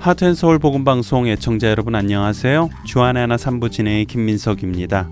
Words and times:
하트앤서울 0.00 0.58
복음방송 0.58 1.28
애청자 1.28 1.68
여러분 1.68 1.94
안녕하세요. 1.94 2.70
주안의 2.86 3.20
하나 3.20 3.36
3부 3.36 3.70
진행의 3.70 4.06
김민석입니다. 4.06 5.10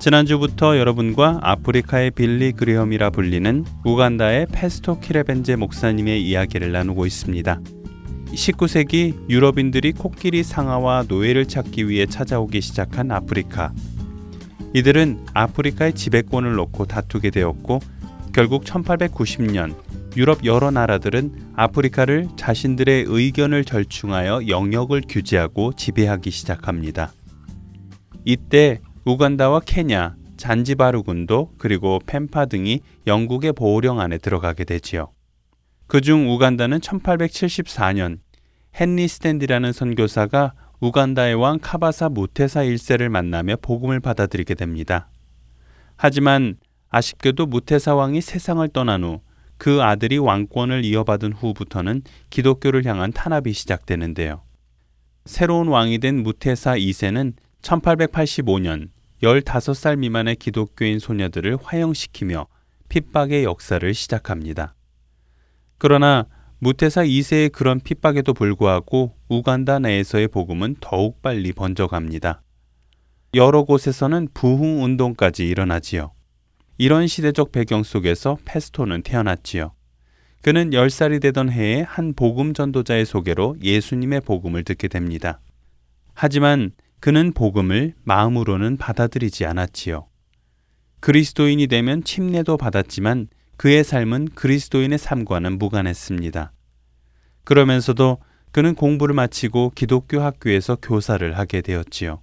지난주부터 0.00 0.76
여러분과 0.76 1.38
아프리카의 1.40 2.10
빌리 2.10 2.50
그리엄이라 2.50 3.10
불리는 3.10 3.64
우간다의 3.84 4.48
페스토 4.50 4.98
키레벤제 4.98 5.54
목사님의 5.54 6.20
이야기를 6.26 6.72
나누고 6.72 7.06
있습니다. 7.06 7.60
19세기 8.34 9.30
유럽인들이 9.30 9.92
코끼리 9.92 10.42
상아와 10.42 11.04
노예를 11.06 11.46
찾기 11.46 11.88
위해 11.88 12.04
찾아오기 12.06 12.60
시작한 12.60 13.12
아프리카. 13.12 13.72
이들은 14.74 15.26
아프리카의 15.32 15.94
지배권을 15.94 16.54
놓고 16.56 16.86
다투게 16.86 17.30
되었고 17.30 17.78
결국 18.32 18.64
1890년 18.64 19.76
유럽 20.14 20.44
여러 20.44 20.70
나라들은 20.70 21.52
아프리카를 21.56 22.28
자신들의 22.36 23.06
의견을 23.08 23.64
절충하여 23.64 24.46
영역을 24.46 25.02
규제하고 25.08 25.72
지배하기 25.72 26.30
시작합니다. 26.30 27.12
이때 28.26 28.78
우간다와 29.06 29.60
케냐, 29.60 30.16
잔지바르군도 30.36 31.52
그리고 31.56 31.98
펜파 32.04 32.44
등이 32.44 32.80
영국의 33.06 33.54
보호령 33.54 34.00
안에 34.00 34.18
들어가게 34.18 34.64
되지요. 34.64 35.12
그중 35.86 36.30
우간다는 36.30 36.80
1874년 36.80 38.18
헨리 38.78 39.08
스탠디라는 39.08 39.72
선교사가 39.72 40.52
우간다의 40.80 41.36
왕 41.36 41.58
카바사 41.58 42.10
무테사 42.10 42.64
1세를 42.64 43.08
만나며 43.08 43.56
복음을 43.62 43.98
받아들이게 44.00 44.56
됩니다. 44.56 45.08
하지만 45.96 46.56
아쉽게도 46.90 47.46
무테사 47.46 47.94
왕이 47.94 48.20
세상을 48.20 48.68
떠난 48.68 49.04
후 49.04 49.20
그 49.62 49.80
아들이 49.80 50.18
왕권을 50.18 50.84
이어받은 50.84 51.34
후부터는 51.34 52.02
기독교를 52.30 52.84
향한 52.84 53.12
탄압이 53.12 53.52
시작되는데요. 53.52 54.42
새로운 55.24 55.68
왕이 55.68 55.98
된 55.98 56.24
무테사 56.24 56.74
2세는 56.74 57.34
1885년 57.62 58.88
15살 59.22 59.98
미만의 59.98 60.34
기독교인 60.34 60.98
소녀들을 60.98 61.58
화형시키며 61.62 62.48
핍박의 62.88 63.44
역사를 63.44 63.94
시작합니다. 63.94 64.74
그러나 65.78 66.26
무테사 66.58 67.04
2세의 67.04 67.52
그런 67.52 67.78
핍박에도 67.78 68.34
불구하고 68.34 69.14
우간다 69.28 69.78
내에서의 69.78 70.26
복음은 70.26 70.78
더욱 70.80 71.22
빨리 71.22 71.52
번져갑니다. 71.52 72.42
여러 73.34 73.62
곳에서는 73.62 74.26
부흥 74.34 74.82
운동까지 74.82 75.46
일어나지요. 75.46 76.10
이런 76.78 77.06
시대적 77.06 77.52
배경 77.52 77.82
속에서 77.82 78.38
페스토는 78.44 79.02
태어났지요. 79.02 79.72
그는 80.42 80.70
10살이 80.70 81.20
되던 81.20 81.50
해에 81.50 81.82
한 81.82 82.14
복음 82.14 82.52
전도자의 82.52 83.06
소개로 83.06 83.56
예수님의 83.62 84.22
복음을 84.22 84.64
듣게 84.64 84.88
됩니다. 84.88 85.40
하지만 86.14 86.72
그는 86.98 87.32
복음을 87.32 87.94
마음으로는 88.02 88.76
받아들이지 88.76 89.46
않았지요. 89.46 90.08
그리스도인이 90.98 91.68
되면 91.68 92.02
침례도 92.02 92.56
받았지만 92.56 93.28
그의 93.56 93.84
삶은 93.84 94.30
그리스도인의 94.34 94.98
삶과는 94.98 95.58
무관했습니다. 95.58 96.52
그러면서도 97.44 98.18
그는 98.50 98.74
공부를 98.74 99.14
마치고 99.14 99.72
기독교 99.76 100.20
학교에서 100.20 100.76
교사를 100.82 101.38
하게 101.38 101.60
되었지요. 101.60 102.20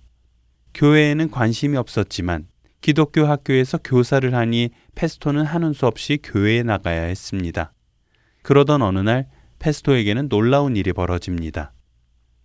교회에는 0.74 1.32
관심이 1.32 1.78
없었지만 1.78 2.48
기독교 2.82 3.26
학교에서 3.26 3.78
교사를 3.78 4.34
하니 4.34 4.70
페스토는 4.96 5.46
하는 5.46 5.74
수 5.74 5.86
없이 5.86 6.20
교회에 6.22 6.64
나가야 6.64 7.04
했습니다. 7.04 7.74
그러던 8.42 8.82
어느 8.82 9.00
날 9.00 9.28
페스토에게는 9.60 10.30
놀라운 10.30 10.76
일이 10.76 10.94
벌어집니다. 10.94 11.74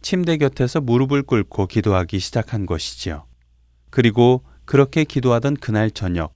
침대 0.02 0.36
곁에서 0.36 0.80
무릎을 0.80 1.22
꿇고 1.22 1.66
기도하기 1.66 2.18
시작한 2.18 2.66
것이지요. 2.66 3.26
그리고 3.90 4.44
그렇게 4.64 5.04
기도하던 5.04 5.56
그날 5.56 5.90
저녁, 5.90 6.34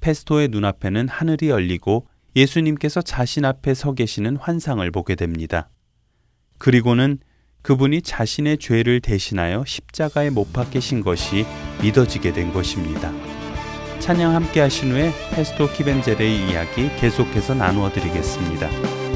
페스토의 0.00 0.48
눈앞에는 0.48 1.08
하늘이 1.08 1.48
열리고 1.48 2.06
예수님께서 2.36 3.02
자신 3.02 3.44
앞에 3.44 3.74
서 3.74 3.94
계시는 3.94 4.36
환상을 4.36 4.88
보게 4.90 5.14
됩니다. 5.14 5.70
그리고는 6.58 7.18
그분이 7.62 8.02
자신의 8.02 8.58
죄를 8.58 9.00
대신하여 9.00 9.64
십자가에 9.66 10.30
못 10.30 10.52
박히신 10.52 11.00
것이 11.00 11.44
믿어지게 11.82 12.32
된 12.32 12.52
것입니다. 12.52 13.27
찬양 14.00 14.34
함께 14.34 14.60
하신 14.60 14.92
후에 14.92 15.12
페스토 15.32 15.68
키벤젤의 15.70 16.48
이야기 16.48 16.90
계속해서 16.96 17.54
나누어 17.54 17.90
드리겠습니다. 17.90 19.07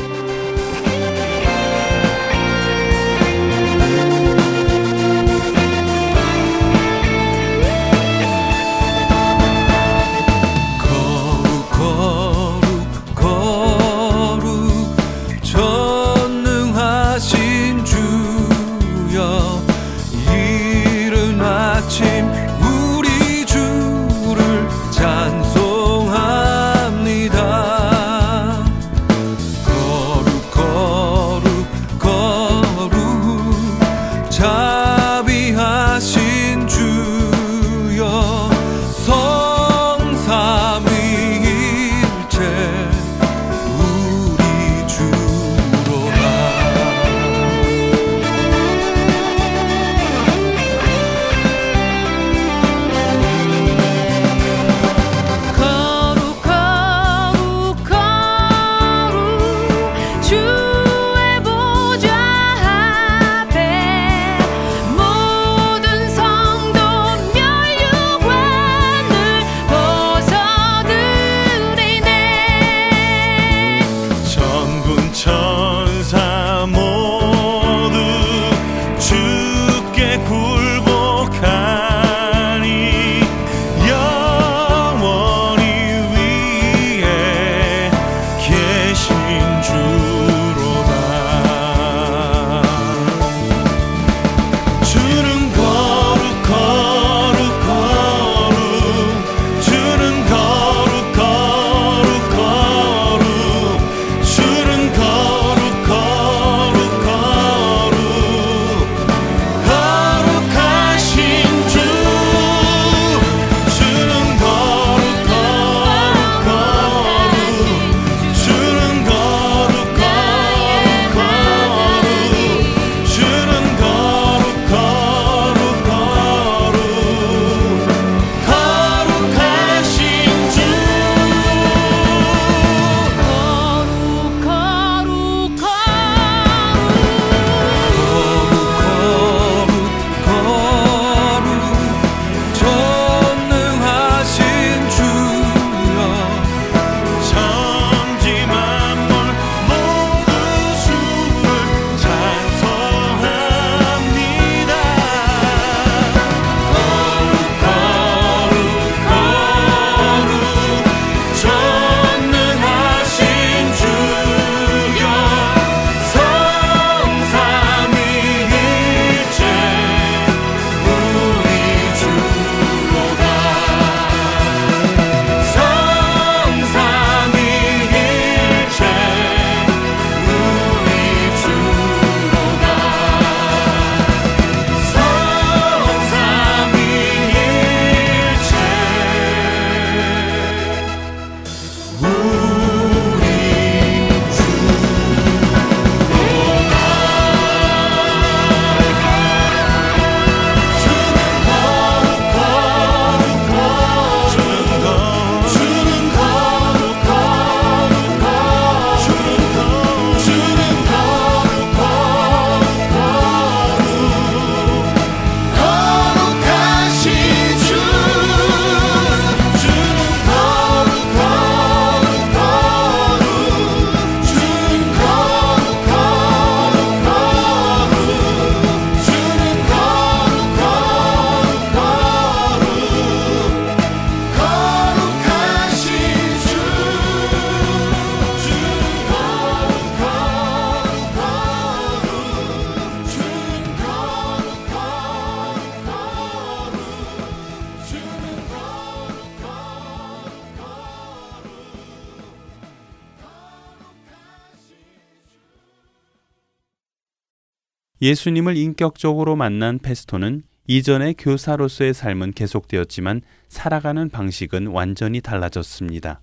예수님을 258.03 258.57
인격적으로 258.57 259.37
만난 259.37 259.79
페스토는 259.79 260.43
이전의 260.67 261.15
교사로서의 261.19 261.95
삶은 261.95 262.33
계속되었지만 262.33 263.21
살아가는 263.49 264.09
방식은 264.09 264.67
완전히 264.67 265.21
달라졌습니다. 265.21 266.21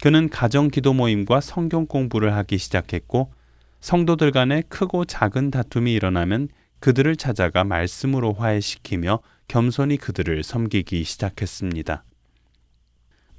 그는 0.00 0.28
가정 0.28 0.68
기도 0.68 0.92
모임과 0.92 1.40
성경 1.40 1.86
공부를 1.86 2.34
하기 2.36 2.56
시작했고 2.56 3.32
성도들 3.80 4.30
간에 4.30 4.62
크고 4.68 5.06
작은 5.06 5.50
다툼이 5.50 5.92
일어나면 5.92 6.48
그들을 6.78 7.16
찾아가 7.16 7.64
말씀으로 7.64 8.32
화해시키며 8.32 9.18
겸손히 9.48 9.96
그들을 9.96 10.44
섬기기 10.44 11.02
시작했습니다. 11.02 12.04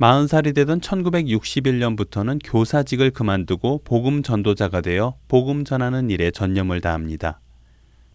40살이 0.02 0.56
되던 0.56 0.82
1961년부터는 0.82 2.40
교사직을 2.44 3.12
그만두고 3.12 3.82
복음 3.84 4.24
전도자가 4.24 4.82
되어 4.82 5.16
복음 5.28 5.64
전하는 5.64 6.10
일에 6.10 6.32
전념을 6.32 6.82
다합니다. 6.82 7.40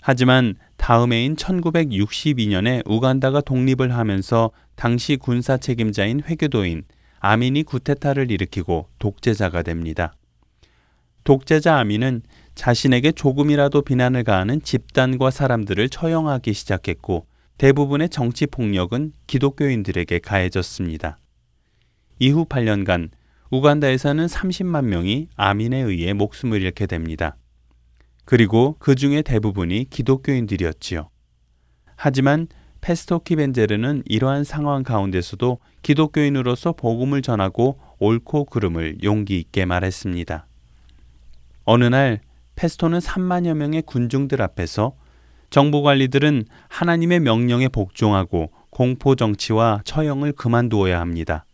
하지만 0.02 0.56
다음 0.76 1.12
해인 1.12 1.36
1962년에 1.36 2.82
우간다가 2.86 3.40
독립을 3.40 3.94
하면서 3.94 4.50
당시 4.74 5.16
군사 5.16 5.56
책임자인 5.56 6.22
회교도인 6.26 6.82
아민이 7.20 7.62
구테타를 7.62 8.32
일으키고 8.32 8.88
독재자가 8.98 9.62
됩니다. 9.62 10.12
독재자 11.22 11.78
아민은 11.78 12.22
자신에게 12.56 13.12
조금이라도 13.12 13.82
비난을 13.82 14.24
가하는 14.24 14.60
집단과 14.60 15.30
사람들을 15.30 15.88
처형하기 15.88 16.52
시작했고 16.52 17.26
대부분의 17.58 18.08
정치 18.08 18.46
폭력은 18.46 19.12
기독교인들에게 19.28 20.18
가해졌습니다. 20.18 21.18
이후 22.18 22.44
8년간 22.46 23.10
우간다에서는 23.50 24.26
30만 24.26 24.84
명이 24.86 25.28
아민에 25.36 25.80
의해 25.80 26.12
목숨을 26.12 26.62
잃게 26.62 26.86
됩니다. 26.86 27.36
그리고 28.24 28.76
그 28.78 28.94
중에 28.94 29.22
대부분이 29.22 29.88
기독교인들이었지요. 29.88 31.08
하지만 31.96 32.48
페스토 32.80 33.20
키벤제르는 33.20 34.02
이러한 34.06 34.44
상황 34.44 34.82
가운데서도 34.82 35.58
기독교인으로서 35.82 36.72
복음을 36.72 37.22
전하고 37.22 37.78
옳고 37.98 38.46
그름을 38.46 39.02
용기 39.02 39.38
있게 39.38 39.64
말했습니다. 39.64 40.46
어느 41.64 41.84
날 41.84 42.20
페스토는 42.56 42.98
3만여 42.98 43.54
명의 43.54 43.82
군중들 43.82 44.42
앞에서 44.42 44.94
정부 45.50 45.82
관리들은 45.82 46.44
하나님의 46.68 47.20
명령에 47.20 47.68
복종하고 47.68 48.50
공포 48.70 49.14
정치와 49.14 49.82
처형을 49.84 50.32
그만두어야 50.32 51.00
합니다. 51.00 51.44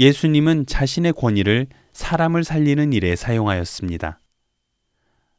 예수님은 0.00 0.64
자신의 0.64 1.12
권위를 1.12 1.66
사람을 1.92 2.42
살리는 2.42 2.94
일에 2.94 3.14
사용하였습니다. 3.16 4.18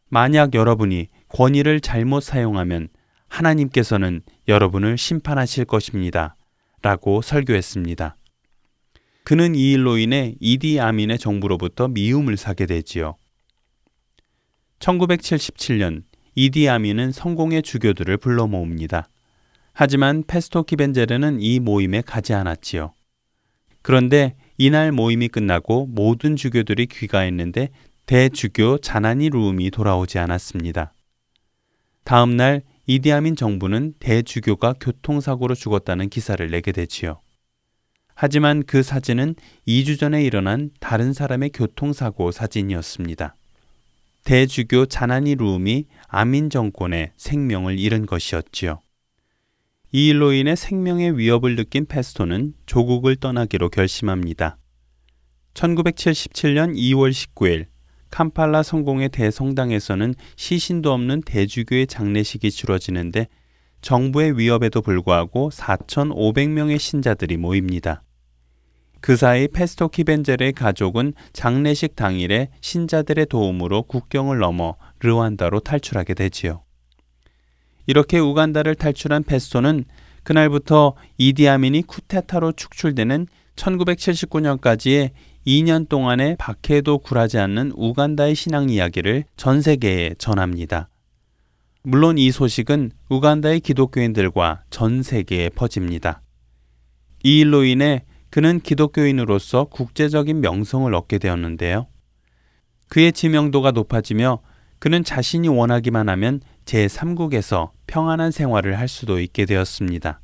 만약 0.07 0.53
여러분이 0.53 1.07
권위를 1.29 1.79
잘못 1.79 2.21
사용하면 2.21 2.89
하나님께서는 3.27 4.21
여러분을 4.47 5.00
심판하실 5.00 5.65
것입니다. 5.65 6.36
라고 6.83 7.24
설교했습니다. 7.24 8.15
그는 9.24 9.55
이 9.55 9.71
일로 9.71 9.97
인해 9.97 10.36
이디 10.39 10.79
아민의 10.79 11.17
정부로부터 11.17 11.88
미움을 11.88 12.38
사게 12.38 12.67
되지요. 12.67 13.15
1977년 14.77 16.03
이디 16.36 16.69
아민은 16.69 17.12
성공의 17.12 17.63
주교들을 17.63 18.15
불러 18.17 18.45
모읍니다. 18.45 19.09
하지만 19.74 20.24
페스토 20.27 20.63
키벤제르는 20.63 21.41
이 21.41 21.59
모임에 21.59 22.01
가지 22.01 22.36
않았지요. 22.36 22.93
그런데 23.81 24.36
이날 24.63 24.91
모임이 24.91 25.27
끝나고 25.27 25.88
모든 25.88 26.36
주교들이 26.36 26.86
귀가했는데 26.86 27.70
대주교 28.06 28.77
자나니 28.77 29.32
루움이 29.32 29.72
돌아오지 29.72 30.20
않았습니다. 30.20 30.94
다음 32.03 32.38
날 32.38 32.62
이디아민 32.86 33.36
정부는 33.36 33.96
대주교가 33.98 34.75
교통사고로 34.80 35.56
죽었다는 35.56 36.10
기사를 36.10 36.48
내게 36.48 36.72
되지요. 36.72 37.22
하지만 38.13 38.62
그 38.62 38.84
사진은 38.84 39.34
2주 39.68 40.00
전에 40.00 40.24
일어난 40.24 40.70
다른 40.80 41.12
사람의 41.12 41.50
교통사고 41.56 42.30
사진이었습니다. 42.32 43.36
대주교 44.25 44.86
자나니 44.86 45.34
루움이 45.34 45.86
아민 46.08 46.51
정권의 46.51 47.13
생명을 47.18 47.80
잃은 47.80 48.06
것이었지요. 48.06 48.80
이 49.93 50.07
일로 50.07 50.31
인해 50.31 50.55
생명의 50.55 51.17
위협을 51.17 51.57
느낀 51.57 51.86
페스토는 51.86 52.53
조국을 52.65 53.17
떠나기로 53.17 53.69
결심합니다. 53.69 54.57
1977년 55.53 56.74
2월 56.75 57.12
19일 57.12 57.65
캄팔라 58.10 58.63
성공의 58.63 59.10
대성당에서는 59.10 60.13
시신도 60.38 60.93
없는 60.93 61.24
대주교의 61.25 61.88
장례식이 61.88 62.51
치러지는데 62.51 63.27
정부의 63.81 64.38
위협에도 64.38 64.81
불구하고 64.81 65.50
4,500명의 65.50 66.79
신자들이 66.79 67.36
모입니다. 67.36 68.03
그 69.01 69.17
사이 69.17 69.50
페스토 69.50 69.89
키벤젤의 69.89 70.53
가족은 70.53 71.13
장례식 71.33 71.98
당일에 71.98 72.50
신자들의 72.62 73.25
도움으로 73.25 73.83
국경을 73.83 74.38
넘어 74.38 74.77
르완다로 75.00 75.60
탈출하게 75.60 76.13
되지요. 76.13 76.63
이렇게 77.88 78.19
우간다를 78.19 78.75
탈출한 78.75 79.23
페스토는 79.23 79.85
그날부터 80.23 80.93
이디아민이 81.17 81.83
쿠데타로 81.83 82.53
축출되는 82.53 83.27
1979년까지의 83.55 85.11
2년 85.45 85.89
동안의 85.89 86.35
박해도 86.38 87.00
굴하지 87.00 87.39
않는 87.39 87.71
우간다의 87.75 88.35
신앙 88.35 88.69
이야기를 88.69 89.23
전 89.38 89.61
세계에 89.61 90.13
전합니다. 90.17 90.89
물론 91.83 92.19
이 92.19 92.31
소식은 92.31 92.91
우간다의 93.09 93.59
기독교인들과 93.59 94.61
전 94.69 95.01
세계에 95.01 95.50
퍼집니다. 95.50 96.21
이 97.23 97.39
일로 97.39 97.63
인해 97.63 98.03
그는 98.29 98.59
기독교인으로서 98.59 99.65
국제적인 99.65 100.41
명성을 100.41 100.93
얻게 100.93 101.17
되었는데요. 101.17 101.88
그의 102.88 103.11
지명도가 103.11 103.71
높아지며 103.71 104.39
그는 104.79 105.03
자신이 105.03 105.47
원하기만 105.47 106.07
하면 106.09 106.41
제3국에서 106.65 107.72
평안한 107.88 108.32
생활을 108.32 108.80
할 108.80 108.88
수도 108.88 109.20
있게 109.20 109.46
되었습니다. 109.46 110.20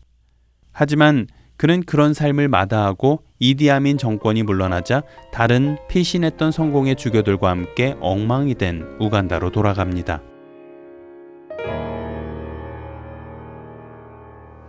하지만 0.72 1.28
그는 1.58 1.82
그런 1.82 2.14
삶을 2.14 2.48
마다하고 2.48 3.24
이디아민 3.40 3.98
정권이 3.98 4.44
물러나자 4.44 5.02
다른 5.32 5.78
피신했던 5.90 6.52
성공의 6.52 6.96
주교들과 6.96 7.50
함께 7.50 7.96
엉망이 8.00 8.56
된 8.56 8.84
우간다로 9.00 9.52
돌아갑니다. 9.52 10.22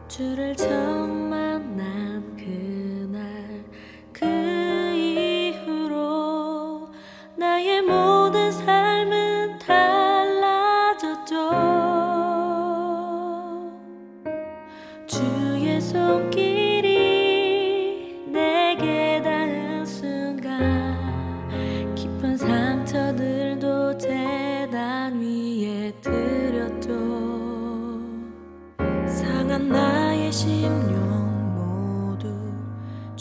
주를 0.08 0.56
처 0.56 0.87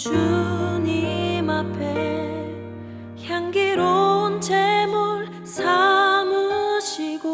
주님 0.08 1.50
앞에 1.50 2.56
향기로운 3.26 4.40
제물 4.40 5.28
삼으시고 5.44 7.28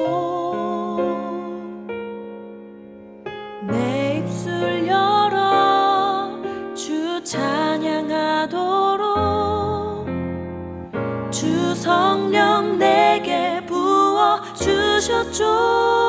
내 3.70 4.18
입술 4.18 4.88
열어 4.88 6.42
주 6.74 7.24
찬양하도록 7.24 8.58
주 11.30 11.76
성령 11.76 12.80
내게 12.80 13.64
부어 13.68 14.42
주셨죠 14.56 16.03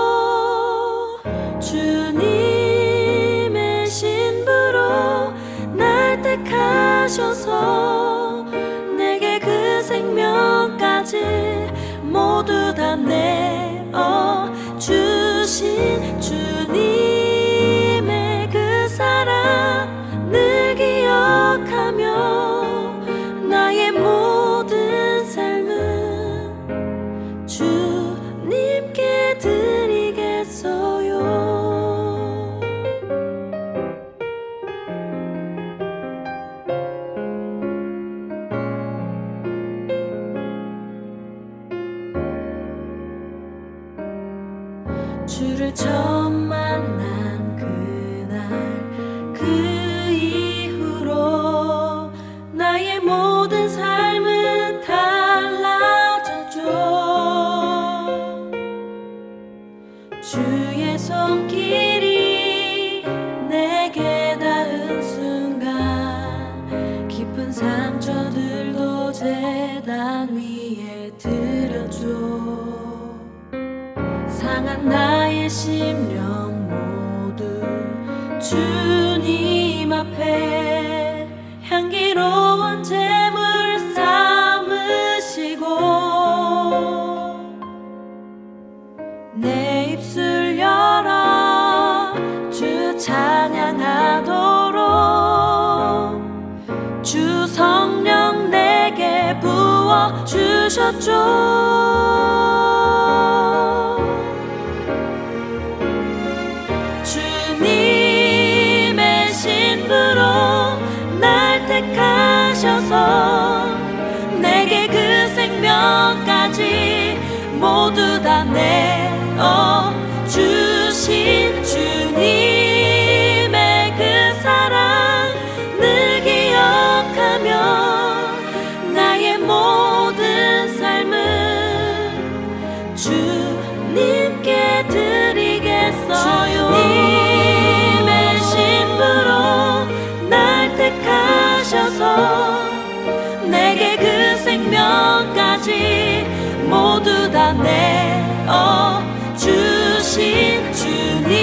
아버지. 145.64 146.26
모두 146.68 147.30
다 147.30 147.52
내어 147.54 149.02
주신 149.36 150.72
주님의 150.72 151.42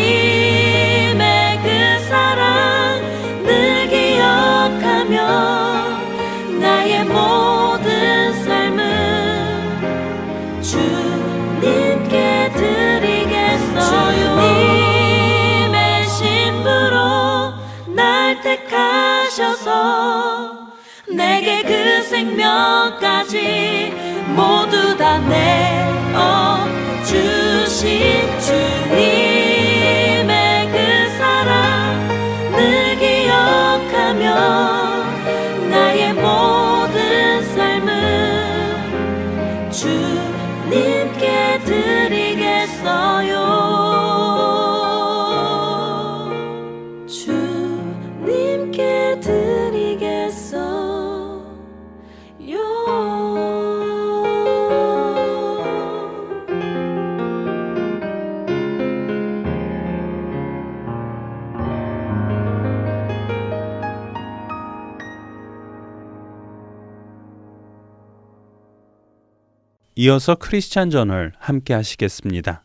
그 1.64 2.00
사랑 2.08 3.02
늘 3.44 3.88
기억하며 3.88 5.18
나의 6.60 7.06
모든 7.06 8.34
삶을 8.44 8.82
주님께 10.62 12.52
드리겠어요 12.56 14.38
주님의 14.38 16.08
신부로 16.08 17.54
날 17.96 18.40
택하셔서 18.42 19.70
내게 21.10 21.64
그 21.64 22.04
생명까지 22.04 23.81
내어 25.20 26.66
주신 27.06 27.90
주님. 28.40 29.21
이어서 70.04 70.34
크리스찬 70.34 70.90
저널 70.90 71.32
함께 71.38 71.76
하시겠습니다. 71.76 72.64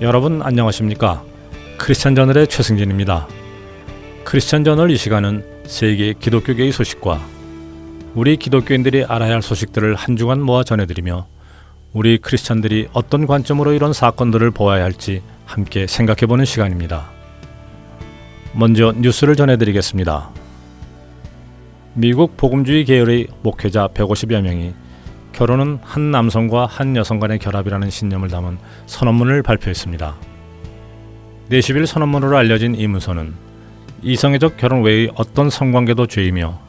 여러분 0.00 0.40
안녕하십니까? 0.40 1.24
크리스찬 1.78 2.14
저널의 2.14 2.46
최승진입니다. 2.46 3.26
크리스찬 4.22 4.62
저널 4.62 4.92
이 4.92 4.96
시간은 4.96 5.64
세계 5.66 6.12
기독교계의 6.12 6.70
소식과 6.70 7.20
우리 8.14 8.36
기독교인들이 8.36 9.04
알아야 9.04 9.32
할 9.32 9.42
소식들을 9.42 9.96
한 9.96 10.14
주간 10.16 10.40
모아 10.40 10.62
전해드리며 10.62 11.26
우리 11.92 12.18
크리스찬들이 12.18 12.86
어떤 12.92 13.26
관점으로 13.26 13.72
이런 13.72 13.92
사건들을 13.92 14.52
보아야 14.52 14.84
할지 14.84 15.22
함께 15.48 15.86
생각해 15.86 16.26
보는 16.26 16.44
시간입니다. 16.44 17.08
먼저 18.52 18.92
뉴스를 18.94 19.34
전해드리겠습니다. 19.34 20.28
미국 21.94 22.36
복음주의 22.36 22.84
계열의 22.84 23.28
목회자 23.42 23.88
150여 23.88 24.42
명이 24.42 24.74
결혼은 25.32 25.78
한 25.82 26.10
남성과 26.10 26.66
한 26.66 26.94
여성 26.96 27.18
간의 27.18 27.38
결합이라는 27.38 27.88
신념을 27.88 28.28
담은 28.28 28.58
선언문을 28.86 29.42
발표했습니다. 29.42 30.16
40일 31.50 31.86
선언문으로 31.86 32.36
알려진 32.36 32.74
이 32.74 32.86
문서는 32.86 33.32
이성애적 34.02 34.58
결혼 34.58 34.82
외의 34.82 35.10
어떤 35.14 35.48
성관계도 35.48 36.06
죄이며 36.08 36.60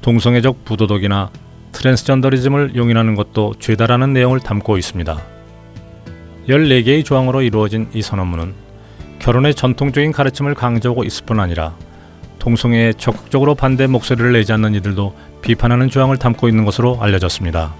동성애적 0.00 0.64
부도덕이나 0.64 1.30
트랜스전더리즘을 1.72 2.74
용인하는 2.74 3.16
것도 3.16 3.54
죄다라는 3.58 4.14
내용을 4.14 4.40
담고 4.40 4.78
있습니다. 4.78 5.33
14개의 6.48 7.04
조항으로 7.04 7.42
이루어진 7.42 7.88
이 7.94 8.02
선언문은 8.02 8.54
결혼의 9.18 9.54
전통적인 9.54 10.12
가르침을 10.12 10.54
강조하고 10.54 11.04
있을 11.04 11.24
뿐 11.24 11.40
아니라 11.40 11.74
동성애에 12.38 12.92
적극적으로 12.98 13.54
반대 13.54 13.86
목소리를 13.86 14.32
내지 14.32 14.52
않는 14.52 14.74
이들도 14.74 15.14
비판하는 15.40 15.88
조항을 15.88 16.18
담고 16.18 16.48
있는 16.48 16.64
것으로 16.64 16.98
알려졌습니다. 17.00 17.74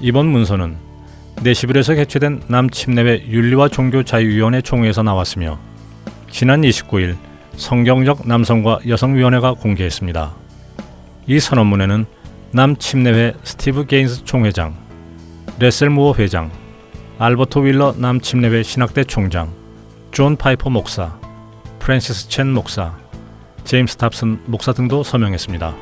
이번 0.00 0.26
문서는 0.26 0.76
내시빌에서 1.42 1.94
개최된 1.94 2.42
남침례회 2.46 3.26
윤리와 3.28 3.68
종교자유위원회 3.68 4.60
총회에서 4.60 5.02
나왔으며 5.02 5.58
지난 6.30 6.62
29일 6.62 7.16
성경적 7.56 8.26
남성과 8.26 8.80
여성위원회가 8.86 9.54
공개했습니다. 9.54 10.34
이 11.26 11.40
선언문에는 11.40 12.04
남침례회 12.50 13.34
스티브 13.42 13.86
게인스 13.86 14.24
총회장, 14.24 14.76
러셀 15.58 15.90
무어 15.90 16.14
회장, 16.18 16.50
알버트 17.24 17.60
몰러 17.60 17.94
남침례회 17.96 18.62
신학대 18.62 19.02
총장, 19.02 19.50
존 20.10 20.36
파이퍼 20.36 20.68
목사, 20.68 21.18
프랜시스 21.78 22.28
첸 22.28 22.52
목사, 22.52 22.98
제임스 23.64 23.96
답슨 23.96 24.42
목사 24.44 24.74
등도 24.74 25.02
서명했습니다. 25.02 25.74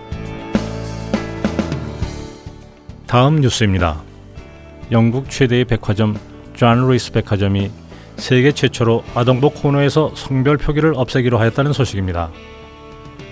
다음 3.08 3.40
뉴스입니다. 3.40 4.02
영국 4.92 5.28
최대의 5.30 5.64
백화점 5.64 6.16
존 6.54 6.86
루이스 6.86 7.10
백화점이 7.10 7.72
세계 8.18 8.52
최초로 8.52 9.02
아동복 9.16 9.62
코너에서 9.62 10.12
성별 10.14 10.56
표기를 10.56 10.92
없애기로 10.94 11.40
하였다는 11.40 11.72
소식입니다. 11.72 12.30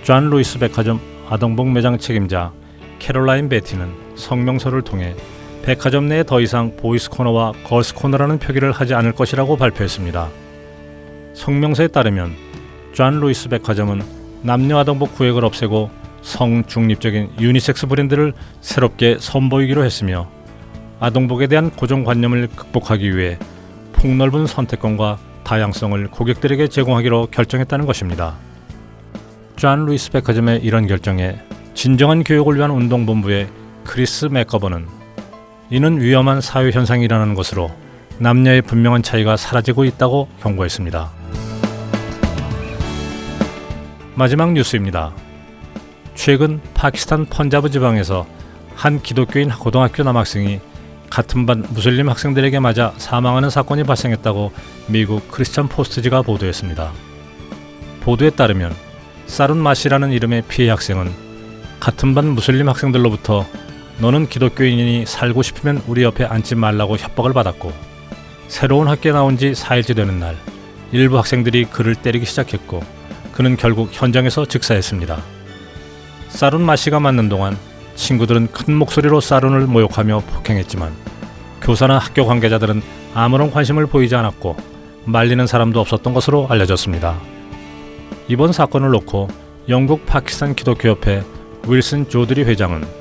존 0.02 0.30
루이스 0.30 0.58
백화점 0.58 0.98
아동복 1.28 1.70
매장 1.70 1.96
책임자 1.96 2.50
캐롤라인 2.98 3.48
베티는 3.48 4.16
성명서를 4.16 4.82
통해 4.82 5.14
백화점 5.62 6.08
내에 6.08 6.24
더 6.24 6.40
이상 6.40 6.74
boys 6.76 7.10
코너와 7.10 7.52
girls 7.64 7.94
코너라는 7.94 8.38
표기를 8.38 8.72
하지 8.72 8.94
않을 8.94 9.12
것이라고 9.12 9.56
발표했습니다. 9.56 10.28
성명서에 11.34 11.88
따르면 11.88 12.34
존 12.92 13.20
루이스 13.20 13.48
백화점은 13.48 14.02
남녀 14.42 14.78
아동복 14.78 15.14
구획을 15.14 15.44
없애고 15.44 15.90
성 16.22 16.64
중립적인 16.64 17.32
유니섹스 17.40 17.86
브랜드를 17.86 18.32
새롭게 18.60 19.18
선보이기로 19.20 19.84
했으며 19.84 20.28
아동복에 20.98 21.46
대한 21.46 21.70
고정관념을 21.70 22.48
극복하기 22.48 23.16
위해 23.16 23.38
폭넓은 23.92 24.46
선택권과 24.46 25.18
다양성을 25.44 26.08
고객들에게 26.08 26.68
제공하기로 26.68 27.28
결정했다는 27.30 27.86
것입니다. 27.86 28.34
존 29.56 29.84
루이스 29.86 30.10
백화점의 30.10 30.60
이런 30.62 30.86
결정에 30.86 31.38
진정한 31.74 32.24
교육을 32.24 32.56
위한 32.56 32.70
운동본부의 32.70 33.48
크리스 33.84 34.26
맥커버는 34.26 34.99
이는 35.70 36.00
위험한 36.00 36.40
사회 36.40 36.72
현상이라는 36.72 37.34
것으로 37.34 37.70
남녀의 38.18 38.62
분명한 38.62 39.04
차이가 39.04 39.36
사라지고 39.36 39.84
있다고 39.84 40.28
경고했습니다. 40.42 41.10
마지막 44.16 44.52
뉴스입니다. 44.52 45.12
최근 46.16 46.60
파키스탄 46.74 47.26
펀자브 47.26 47.70
지방에서 47.70 48.26
한 48.74 49.00
기독교인 49.00 49.48
고등학교 49.50 50.02
남학생이 50.02 50.60
같은 51.08 51.46
반 51.46 51.64
무슬림 51.70 52.08
학생들에게 52.08 52.58
맞아 52.58 52.92
사망하는 52.98 53.48
사건이 53.48 53.84
발생했다고 53.84 54.52
미국 54.88 55.30
크리스천 55.30 55.68
포스트지가 55.68 56.22
보도했습니다. 56.22 56.92
보도에 58.00 58.30
따르면 58.30 58.74
사룬 59.26 59.58
마시라는 59.58 60.10
이름의 60.10 60.42
피해 60.48 60.68
학생은 60.68 61.10
같은 61.78 62.14
반 62.14 62.26
무슬림 62.26 62.68
학생들로부터 62.68 63.46
너는 64.00 64.28
기독교인이 64.28 65.04
살고 65.06 65.42
싶으면 65.42 65.82
우리 65.86 66.02
옆에 66.04 66.24
앉지 66.24 66.54
말라고 66.54 66.96
협박을 66.96 67.34
받았고 67.34 67.70
새로운 68.48 68.88
학교에 68.88 69.12
나온 69.12 69.36
지 69.36 69.52
4일째 69.52 69.94
되는 69.94 70.18
날 70.18 70.36
일부 70.90 71.18
학생들이 71.18 71.66
그를 71.66 71.94
때리기 71.94 72.24
시작했고 72.24 72.82
그는 73.32 73.56
결국 73.56 73.90
현장에서 73.92 74.46
즉사했습니다. 74.46 75.18
사룬 76.28 76.62
마시가 76.62 76.98
맞는 76.98 77.28
동안 77.28 77.58
친구들은 77.94 78.48
큰 78.48 78.74
목소리로 78.74 79.20
사룬을 79.20 79.66
모욕하며 79.66 80.22
폭행했지만 80.30 80.92
교사나 81.60 81.98
학교 81.98 82.24
관계자들은 82.24 82.82
아무런 83.12 83.50
관심을 83.50 83.86
보이지 83.86 84.16
않았고 84.16 84.56
말리는 85.04 85.46
사람도 85.46 85.78
없었던 85.78 86.14
것으로 86.14 86.46
알려졌습니다. 86.48 87.18
이번 88.28 88.52
사건을 88.52 88.90
놓고 88.90 89.28
영국 89.68 90.06
파키스탄 90.06 90.54
기독교협회 90.54 91.22
윌슨 91.66 92.08
조드리 92.08 92.44
회장은 92.44 92.99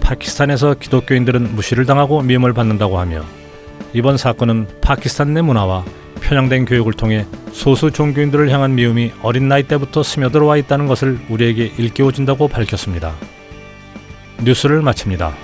파키스탄에서 0.00 0.74
기독교인들은 0.74 1.54
무시를 1.54 1.86
당하고 1.86 2.22
미움을 2.22 2.52
받는다고 2.52 2.98
하며 2.98 3.24
이번 3.92 4.16
사건은 4.16 4.66
파키스탄 4.80 5.34
내 5.34 5.42
문화와 5.42 5.84
편향된 6.20 6.64
교육을 6.66 6.92
통해 6.92 7.26
소수 7.52 7.90
종교인들을 7.90 8.50
향한 8.50 8.74
미움이 8.74 9.12
어린 9.22 9.48
나이 9.48 9.62
때부터 9.62 10.02
스며들어와 10.02 10.56
있다는 10.58 10.86
것을 10.86 11.18
우리에게 11.28 11.72
일깨워준다고 11.78 12.48
밝혔습니다. 12.48 13.14
뉴스를 14.44 14.82
마칩니다. 14.82 15.34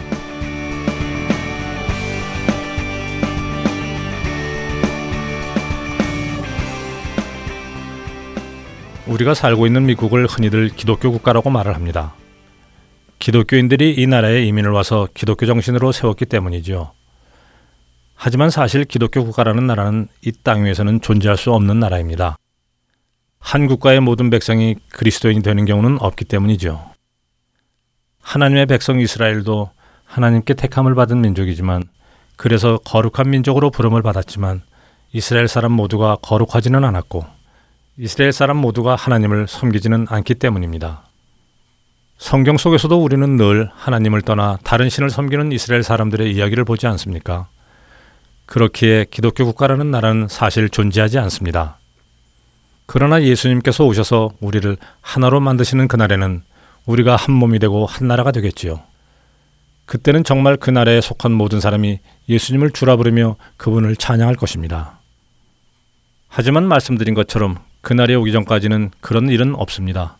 우리가 9.06 9.34
살고 9.34 9.66
있는 9.66 9.86
미국을 9.86 10.26
흔히들 10.26 10.70
기독교 10.70 11.12
국가라고 11.12 11.50
말을 11.50 11.74
합니다. 11.74 12.14
기독교인들이 13.24 13.94
이 13.94 14.06
나라에 14.06 14.44
이민을 14.44 14.70
와서 14.70 15.08
기독교 15.14 15.46
정신으로 15.46 15.92
세웠기 15.92 16.26
때문이죠. 16.26 16.92
하지만 18.14 18.50
사실 18.50 18.84
기독교 18.84 19.24
국가라는 19.24 19.66
나라는 19.66 20.08
이 20.26 20.32
땅 20.44 20.66
위에서는 20.66 21.00
존재할 21.00 21.38
수 21.38 21.50
없는 21.54 21.80
나라입니다. 21.80 22.36
한 23.38 23.66
국가의 23.66 24.00
모든 24.00 24.28
백성이 24.28 24.76
그리스도인이 24.90 25.42
되는 25.42 25.64
경우는 25.64 26.02
없기 26.02 26.26
때문이죠. 26.26 26.84
하나님의 28.20 28.66
백성 28.66 29.00
이스라엘도 29.00 29.70
하나님께 30.04 30.52
택함을 30.52 30.94
받은 30.94 31.22
민족이지만 31.22 31.82
그래서 32.36 32.76
거룩한 32.84 33.30
민족으로 33.30 33.70
부름을 33.70 34.02
받았지만 34.02 34.60
이스라엘 35.14 35.48
사람 35.48 35.72
모두가 35.72 36.18
거룩하지는 36.20 36.84
않았고 36.84 37.24
이스라엘 37.96 38.32
사람 38.32 38.58
모두가 38.58 38.96
하나님을 38.96 39.46
섬기지는 39.48 40.08
않기 40.10 40.34
때문입니다. 40.34 41.03
성경 42.18 42.56
속에서도 42.56 43.02
우리는 43.02 43.36
늘 43.36 43.68
하나님을 43.74 44.22
떠나 44.22 44.58
다른 44.62 44.88
신을 44.88 45.10
섬기는 45.10 45.52
이스라엘 45.52 45.82
사람들의 45.82 46.32
이야기를 46.32 46.64
보지 46.64 46.86
않습니까? 46.86 47.48
그렇기에 48.46 49.06
기독교 49.10 49.44
국가라는 49.44 49.90
나라는 49.90 50.28
사실 50.28 50.68
존재하지 50.68 51.18
않습니다. 51.18 51.78
그러나 52.86 53.22
예수님께서 53.22 53.84
오셔서 53.84 54.30
우리를 54.40 54.76
하나로 55.00 55.40
만드시는 55.40 55.88
그날에는 55.88 56.42
우리가 56.86 57.16
한 57.16 57.34
몸이 57.34 57.58
되고 57.58 57.86
한 57.86 58.08
나라가 58.08 58.30
되겠지요. 58.30 58.82
그때는 59.86 60.24
정말 60.24 60.56
그 60.56 60.70
나라에 60.70 61.00
속한 61.00 61.32
모든 61.32 61.60
사람이 61.60 61.98
예수님을 62.28 62.70
주라 62.70 62.96
부르며 62.96 63.36
그분을 63.56 63.96
찬양할 63.96 64.36
것입니다. 64.36 65.00
하지만 66.28 66.66
말씀드린 66.66 67.14
것처럼 67.14 67.58
그날이 67.80 68.14
오기 68.14 68.32
전까지는 68.32 68.92
그런 69.00 69.28
일은 69.28 69.54
없습니다. 69.54 70.18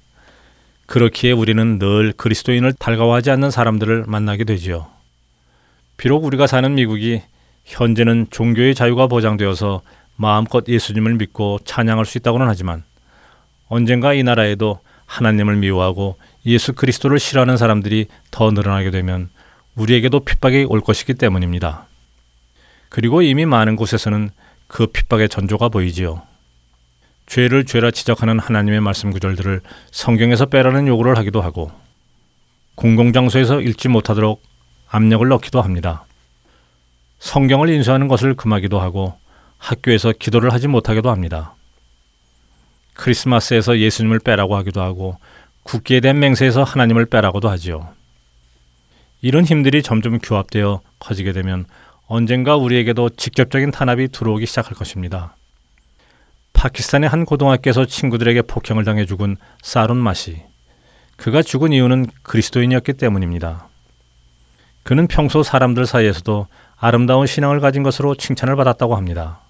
그렇기에 0.87 1.33
우리는 1.33 1.79
늘 1.79 2.13
그리스도인을 2.13 2.75
달가워하지 2.75 3.31
않는 3.31 3.51
사람들을 3.51 4.05
만나게 4.07 4.45
되지요. 4.45 4.87
비록 5.97 6.25
우리가 6.25 6.47
사는 6.47 6.75
미국이 6.75 7.23
현재는 7.65 8.27
종교의 8.31 8.75
자유가 8.75 9.07
보장되어서 9.07 9.83
마음껏 10.17 10.65
예수님을 10.69 11.15
믿고 11.15 11.59
찬양할 11.65 12.05
수 12.05 12.19
있다고는 12.19 12.47
하지만 12.47 12.85
언젠가 13.69 14.13
이 14.13 14.23
나라에도 14.23 14.81
하나님을 15.07 15.57
미워하고 15.57 16.17
예수 16.47 16.73
그리스도를 16.73 17.19
싫어하는 17.19 17.57
사람들이 17.57 18.07
더 18.31 18.51
늘어나게 18.51 18.91
되면 18.91 19.31
우리에게도 19.77 20.21
핍박이 20.21 20.67
올 20.69 20.81
것이기 20.81 21.15
때문입니다. 21.15 21.87
그리고 22.89 23.23
이미 23.23 23.45
많은 23.47 23.77
곳에서는 23.77 24.31
그 24.67 24.87
핍박의 24.87 25.29
전조가 25.29 25.69
보이지요. 25.69 26.23
죄를 27.27 27.65
죄라 27.65 27.91
지적하는 27.91 28.39
하나님의 28.39 28.81
말씀 28.81 29.11
구절들을 29.11 29.61
성경에서 29.91 30.47
빼라는 30.47 30.87
요구를 30.87 31.17
하기도 31.19 31.41
하고 31.41 31.73
공공장소에서 32.75 33.61
읽지 33.61 33.89
못하도록 33.89 34.43
압력을 34.89 35.27
넣기도 35.29 35.61
합니다. 35.61 36.05
성경을 37.19 37.71
인수하는 37.71 38.09
것을 38.09 38.35
금하기도 38.35 38.81
하고 38.81 39.15
학교에서 39.59 40.13
기도를 40.13 40.53
하지 40.53 40.69
못하기도 40.69 41.11
합니다. 41.11 41.55
크리스마스에서 42.95 43.79
예수님을 43.79 44.19
빼라고 44.21 44.57
하기도 44.57 44.83
하고 44.83 45.19
국기에 45.63 46.01
대한 46.01 46.19
맹세에서 46.19 46.63
하나님을 46.63 47.07
빼라고도 47.07 47.49
하지요. 47.49 47.89
이런 49.23 49.45
힘들이 49.45 49.83
점점 49.83 50.19
규합되어 50.19 50.83
커지게 50.99 51.33
되면 51.33 51.65
언젠가 52.07 52.57
우리에게도 52.57 53.09
직접적인 53.11 53.71
탄압이 53.71 54.09
들어오기 54.09 54.45
시작할 54.45 54.75
것입니다. 54.75 55.35
파키스탄의 56.65 57.11
한 57.11 57.27
고등학교에서 57.27 57.85
친구들에게 57.85 58.41
폭행을 58.41 58.85
당해 58.85 59.05
죽은 59.05 59.37
사룬 59.61 59.99
마시. 59.99 60.43
그가 61.17 61.43
죽은 61.43 61.73
이유는 61.73 62.07
그리스도인이었기 62.23 62.95
때문입니다. 62.95 63.69
그는 64.83 65.07
평소 65.07 65.43
사람들 65.43 65.85
사이에서도 65.85 66.47
아름다운 66.79 67.27
신앙을 67.27 67.61
가진 67.61 67.83
것으로 67.83 68.15
칭찬을 68.15 68.57
받았다고 68.57 68.97
합니다. 68.97 69.41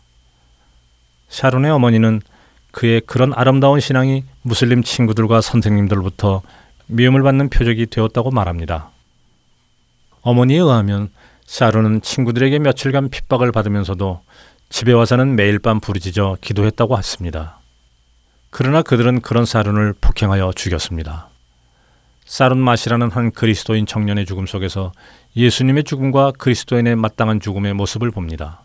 샤론의 1.28 1.70
어머니는 1.70 2.20
그의 2.72 3.00
그런 3.06 3.32
아름다운 3.32 3.78
신앙이 3.78 4.24
무슬림 4.42 4.82
친구들과 4.82 5.40
선생님들로부터 5.40 6.42
미움을 6.88 7.22
받는 7.22 7.48
표적이 7.48 7.86
되었다고 7.86 8.32
말합니다. 8.32 8.90
어머니에 10.22 10.58
의하면 10.58 11.10
샤론은 11.46 12.02
친구들에게 12.02 12.58
며칠간 12.58 13.10
핍박을 13.10 13.52
받으면서도 13.52 14.20
집에 14.74 14.90
와서는 14.90 15.36
매일 15.36 15.60
밤 15.60 15.78
부르짖어 15.78 16.38
기도했다고 16.40 16.98
했습니다. 16.98 17.60
그러나 18.50 18.82
그들은 18.82 19.20
그런 19.20 19.44
사룬을 19.44 19.94
폭행하여 20.00 20.50
죽였습니다. 20.56 21.28
사룬 22.24 22.58
마시라는 22.58 23.12
한 23.12 23.30
그리스도인 23.30 23.86
청년의 23.86 24.26
죽음 24.26 24.46
속에서 24.46 24.90
예수님의 25.36 25.84
죽음과 25.84 26.32
그리스도인의 26.38 26.96
마땅한 26.96 27.38
죽음의 27.38 27.74
모습을 27.74 28.10
봅니다. 28.10 28.64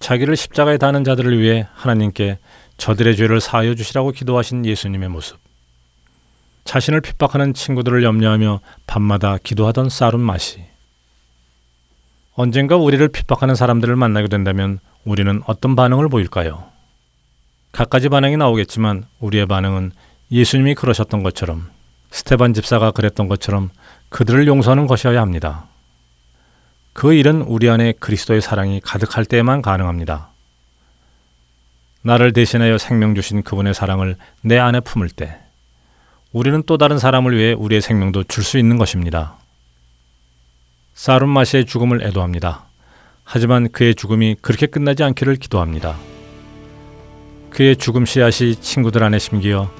자기를 0.00 0.36
십자가에 0.36 0.76
다는 0.76 1.02
자들을 1.02 1.40
위해 1.40 1.66
하나님께 1.72 2.38
저들의 2.76 3.16
죄를 3.16 3.40
사하여 3.40 3.74
주시라고 3.74 4.12
기도하신 4.12 4.66
예수님의 4.66 5.08
모습. 5.08 5.38
자신을 6.64 7.00
핍박하는 7.00 7.54
친구들을 7.54 8.04
염려하며 8.04 8.60
밤마다 8.86 9.38
기도하던 9.42 9.88
사룬 9.88 10.20
마시. 10.20 10.71
언젠가 12.34 12.76
우리를 12.76 13.06
핍박하는 13.08 13.54
사람들을 13.54 13.94
만나게 13.94 14.28
된다면 14.28 14.78
우리는 15.04 15.42
어떤 15.46 15.76
반응을 15.76 16.08
보일까요? 16.08 16.64
갖가지 17.72 18.08
반응이 18.08 18.36
나오겠지만 18.38 19.04
우리의 19.20 19.46
반응은 19.46 19.92
예수님이 20.30 20.74
그러셨던 20.74 21.22
것처럼 21.22 21.68
스테반 22.10 22.54
집사가 22.54 22.90
그랬던 22.90 23.28
것처럼 23.28 23.70
그들을 24.08 24.46
용서하는 24.46 24.86
것이어야 24.86 25.20
합니다. 25.20 25.66
그 26.94 27.12
일은 27.12 27.42
우리 27.42 27.68
안에 27.68 27.92
그리스도의 28.00 28.40
사랑이 28.40 28.80
가득할 28.80 29.24
때에만 29.24 29.62
가능합니다. 29.62 30.30
나를 32.02 32.32
대신하여 32.32 32.78
생명 32.78 33.14
주신 33.14 33.42
그분의 33.42 33.74
사랑을 33.74 34.16
내 34.42 34.58
안에 34.58 34.80
품을 34.80 35.08
때 35.08 35.38
우리는 36.32 36.62
또 36.66 36.78
다른 36.78 36.98
사람을 36.98 37.36
위해 37.36 37.52
우리의 37.52 37.82
생명도 37.82 38.24
줄 38.24 38.42
수 38.42 38.58
있는 38.58 38.78
것입니다. 38.78 39.36
사룬마시의 40.94 41.64
죽음을 41.64 42.02
애도합니다. 42.02 42.64
하지만 43.24 43.70
그의 43.70 43.94
죽음이 43.94 44.36
그렇게 44.42 44.66
끝나지 44.66 45.02
않기를 45.02 45.36
기도합니다. 45.36 45.96
그의 47.50 47.76
죽음 47.76 48.06
씨앗이 48.06 48.56
친구들 48.56 49.02
안에 49.02 49.18
심기어 49.18 49.70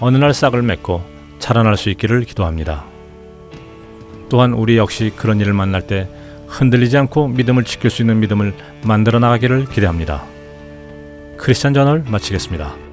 어느 0.00 0.16
날 0.16 0.34
싹을 0.34 0.62
맺고 0.62 1.02
자라날 1.38 1.76
수 1.76 1.90
있기를 1.90 2.24
기도합니다. 2.24 2.84
또한 4.28 4.52
우리 4.52 4.76
역시 4.76 5.12
그런 5.16 5.40
일을 5.40 5.52
만날 5.52 5.86
때 5.86 6.08
흔들리지 6.46 6.96
않고 6.98 7.28
믿음을 7.28 7.64
지킬 7.64 7.90
수 7.90 8.02
있는 8.02 8.20
믿음을 8.20 8.54
만들어 8.82 9.18
나가기를 9.18 9.66
기대합니다. 9.66 10.24
크리스찬 11.36 11.74
전을 11.74 12.04
마치겠습니다. 12.08 12.89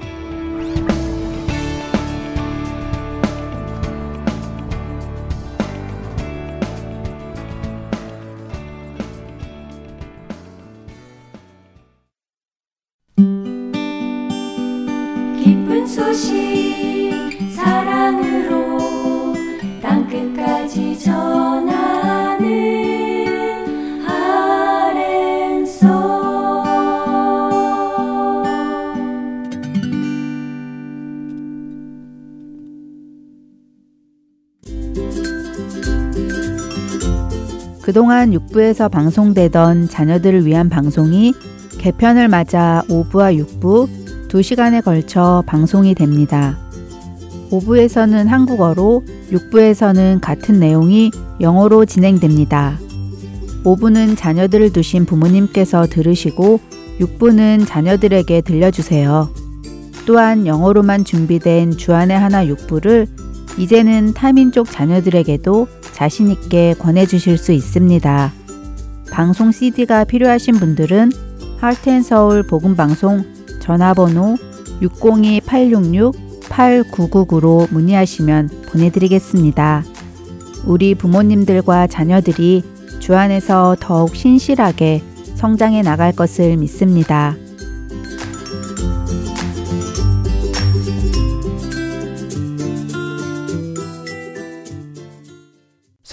그동안 37.97 38.29
6부에서 38.29 38.91
방송되던 38.91 39.89
자녀들을 39.89 40.45
위한 40.45 40.69
방송이 40.69 41.33
개편을 41.79 42.27
맞아 42.27 42.83
5부와 42.89 43.43
6부 43.43 43.89
2시간에 44.27 44.83
걸쳐 44.83 45.43
방송이 45.47 45.95
됩니다. 45.95 46.59
5부에서는 47.49 48.27
한국어로, 48.27 49.01
6부에서는 49.31 50.21
같은 50.21 50.59
내용이 50.59 51.09
영어로 51.41 51.85
진행됩니다. 51.85 52.77
5부는 53.63 54.15
자녀들을 54.15 54.73
두신 54.73 55.05
부모님께서 55.05 55.87
들으시고 55.87 56.59
6부는 56.99 57.65
자녀들에게 57.65 58.41
들려주세요. 58.41 59.27
또한 60.05 60.45
영어로만 60.45 61.03
준비된 61.03 61.77
주안의 61.77 62.15
하나 62.15 62.45
6부를 62.45 63.07
이제는 63.57 64.13
타민족 64.13 64.69
자녀들에게도 64.69 65.76
자신있게 65.97 66.75
권해주실 66.77 67.39
수 67.39 67.51
있습니다. 67.51 68.31
방송 69.11 69.51
CD가 69.51 70.03
필요하신 70.03 70.53
분들은 70.55 71.11
하트앤서울 71.57 72.43
복음방송 72.43 73.23
전화번호 73.59 74.35
602-866-8999로 74.81 77.73
문의하시면 77.73 78.65
보내드리겠습니다. 78.67 79.83
우리 80.65 80.93
부모님들과 80.93 81.87
자녀들이 81.87 82.61
주 82.99 83.15
안에서 83.15 83.75
더욱 83.79 84.15
신실하게 84.15 85.01
성장해 85.33 85.81
나갈 85.81 86.11
것을 86.11 86.57
믿습니다. 86.57 87.35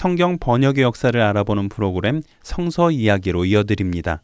성경 0.05 0.37
번역의 0.37 0.83
역사를 0.83 1.19
알아보는 1.19 1.67
프로그램 1.67 2.21
성서 2.43 2.91
이야기로 2.91 3.45
이어드립니다. 3.45 4.21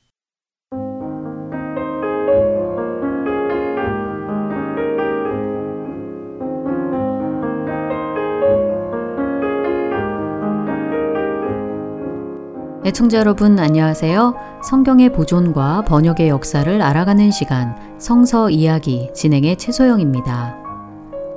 애청자 12.85 13.17
여러분 13.17 13.57
안녕하세요. 13.57 14.35
성경의 14.63 15.11
보존과 15.13 15.85
번역의 15.85 16.29
역사를 16.29 16.79
알아가는 16.79 17.31
시간 17.31 17.75
성서 17.99 18.51
이야기 18.51 19.09
진행의 19.15 19.57
최소영입니다. 19.57 20.57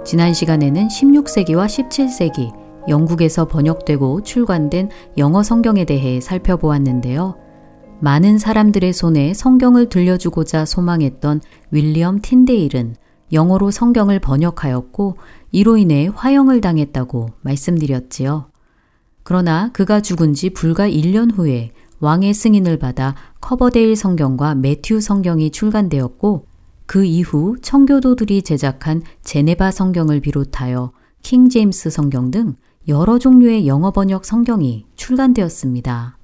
지난 0.04 0.35
시간에는 0.35 0.88
16세기와 0.88 1.64
17세기 1.64 2.63
영국에서 2.88 3.46
번역되고 3.46 4.22
출간된 4.22 4.90
영어 5.18 5.42
성경에 5.42 5.84
대해 5.84 6.20
살펴보았는데요. 6.20 7.36
많은 8.00 8.38
사람들의 8.38 8.92
손에 8.92 9.34
성경을 9.34 9.88
들려주고자 9.88 10.64
소망했던 10.64 11.40
윌리엄 11.70 12.20
틴데일은 12.20 12.96
영어로 13.32 13.70
성경을 13.70 14.20
번역하였고 14.20 15.16
이로 15.52 15.76
인해 15.76 16.10
화형을 16.14 16.60
당했다고 16.60 17.30
말씀드렸지요. 17.40 18.50
그러나 19.22 19.70
그가 19.72 20.00
죽은 20.00 20.34
지 20.34 20.50
불과 20.50 20.88
1년 20.88 21.34
후에 21.34 21.70
왕의 22.00 22.34
승인을 22.34 22.78
받아 22.78 23.14
커버데일 23.40 23.96
성경과 23.96 24.54
매튜 24.54 25.00
성경이 25.00 25.50
출간되었고 25.50 26.46
그 26.86 27.04
이후 27.04 27.56
청교도들이 27.62 28.42
제작한 28.42 29.02
제네바 29.22 29.70
성경을 29.70 30.20
비롯하여 30.20 30.92
킹 31.22 31.48
제임스 31.48 31.88
성경 31.88 32.30
등 32.30 32.56
여러 32.86 33.18
종류의 33.18 33.66
영어 33.66 33.90
번역 33.92 34.26
성경이 34.26 34.84
출간되었습니다. 34.94 36.18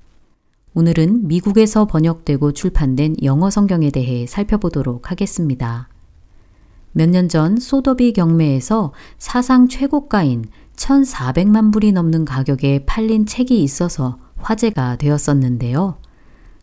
오늘은 0.75 1.27
미국에서 1.27 1.87
번역되고 1.87 2.53
출판된 2.53 3.17
영어 3.23 3.49
성경에 3.49 3.91
대해 3.91 4.27
살펴보도록 4.27 5.11
하겠습니다. 5.11 5.89
몇 6.93 7.09
년 7.11 7.29
전 7.29 7.57
소더비 7.57 8.13
경매에서 8.13 8.93
사상 9.17 9.69
최고가인 9.69 10.45
1,400만 10.77 11.73
불이 11.73 11.93
넘는 11.93 12.27
가격에 12.27 12.85
팔린 12.85 13.25
책이 13.25 13.63
있어서 13.63 14.19
화제가 14.37 14.97
되었었는데요. 14.97 15.97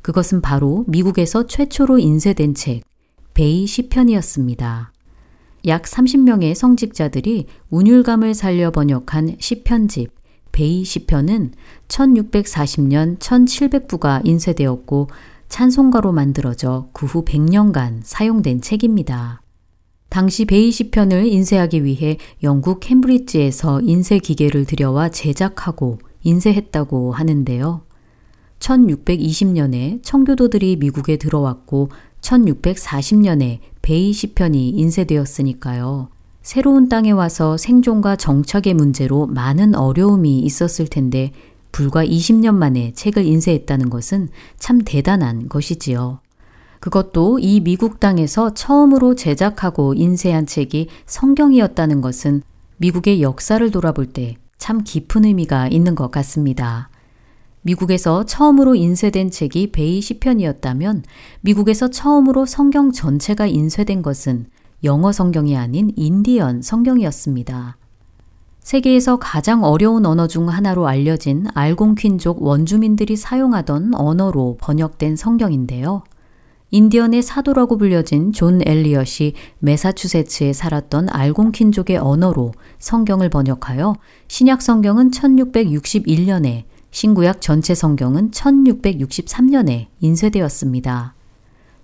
그것은 0.03 0.41
바로 0.41 0.85
미국에서 0.87 1.47
최초로 1.47 1.97
인쇄된 1.97 2.53
책, 2.53 2.83
베이 3.33 3.65
시편이었습니다. 3.65 4.91
약 5.67 5.83
30명의 5.83 6.55
성직자들이 6.55 7.47
운율감을 7.69 8.33
살려 8.33 8.71
번역한 8.71 9.35
시편집 9.39 10.11
베이 10.51 10.83
시편은 10.83 11.51
1640년 11.87 13.19
1700부가 13.19 14.25
인쇄되었고 14.25 15.09
찬송가로 15.49 16.11
만들어져 16.13 16.89
그 16.93 17.05
후 17.05 17.23
100년간 17.23 17.99
사용된 18.03 18.61
책입니다. 18.61 19.41
당시 20.09 20.45
베이 20.45 20.71
시편을 20.71 21.27
인쇄하기 21.27 21.83
위해 21.83 22.17
영국 22.43 22.79
캠브리지에서 22.79 23.81
인쇄 23.81 24.19
기계를 24.19 24.65
들여와 24.65 25.09
제작하고 25.09 25.99
인쇄했다고 26.23 27.11
하는데요. 27.11 27.81
1620년에 28.59 30.01
청교도들이 30.01 30.77
미국에 30.77 31.17
들어왔고 31.17 31.89
1640년에 32.21 33.59
베이 33.87 34.11
시편이 34.11 34.71
인쇄되었으니까요. 34.71 36.09
새로운 36.41 36.89
땅에 36.89 37.11
와서 37.11 37.55
생존과 37.55 38.17
정착의 38.17 38.73
문제로 38.73 39.27
많은 39.27 39.75
어려움이 39.75 40.39
있었을 40.39 40.87
텐데 40.87 41.31
불과 41.71 42.03
20년 42.03 42.53
만에 42.53 42.91
책을 42.93 43.25
인쇄했다는 43.25 43.89
것은 43.89 44.27
참 44.59 44.81
대단한 44.83 45.47
것이지요. 45.47 46.19
그것도 46.81 47.39
이 47.39 47.61
미국 47.61 48.01
땅에서 48.01 48.53
처음으로 48.53 49.15
제작하고 49.15 49.93
인쇄한 49.93 50.45
책이 50.45 50.89
성경이었다는 51.05 52.01
것은 52.01 52.41
미국의 52.75 53.21
역사를 53.21 53.71
돌아볼 53.71 54.07
때 54.07 54.35
참 54.57 54.83
깊은 54.83 55.23
의미가 55.23 55.67
있는 55.69 55.95
것 55.95 56.11
같습니다. 56.11 56.89
미국에서 57.67 58.23
처음으로 58.23 58.75
인쇄된 58.75 59.29
책이 59.29 59.73
베이 59.73 59.99
시편이었다면 59.99 61.03
미국에서 61.41 61.89
처음으로 61.89 62.45
성경 62.45 62.93
전체가 62.93 63.45
인쇄된 63.45 64.01
것은 64.01 64.45
영어 64.85 65.11
성경이 65.11 65.57
아닌 65.57 65.91
인디언 65.97 66.61
성경이었습니다. 66.61 67.75
세계에서 68.61 69.17
가장 69.19 69.65
어려운 69.65 70.05
언어 70.05 70.27
중 70.27 70.47
하나로 70.47 70.87
알려진 70.87 71.45
알곤퀸족 71.53 72.41
원주민들이 72.41 73.17
사용하던 73.17 73.95
언어로 73.95 74.55
번역된 74.61 75.17
성경인데요. 75.17 76.03
인디언의 76.71 77.21
사도라고 77.21 77.77
불려진 77.77 78.31
존 78.31 78.61
엘리엇이 78.65 79.33
메사추세츠에 79.59 80.53
살았던 80.53 81.09
알곤퀸족의 81.09 81.97
언어로 81.97 82.53
성경을 82.79 83.27
번역하여 83.29 83.95
신약 84.29 84.61
성경은 84.61 85.11
1661년에 85.11 86.63
신구약 86.91 87.41
전체 87.41 87.75
성경은 87.75 88.31
1663년에 88.31 89.87
인쇄되었습니다. 89.99 91.15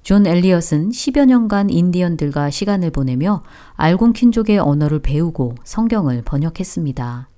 존 0.03 0.27
엘리엇은 0.27 0.89
10여 0.89 1.25
년간 1.25 1.69
인디언들과 1.69 2.49
시간을 2.49 2.91
보내며 2.91 3.41
알곤킨족의 3.75 4.59
언어를 4.59 4.99
배우고 4.99 5.55
성경을 5.63 6.23
번역했습니다. 6.23 7.29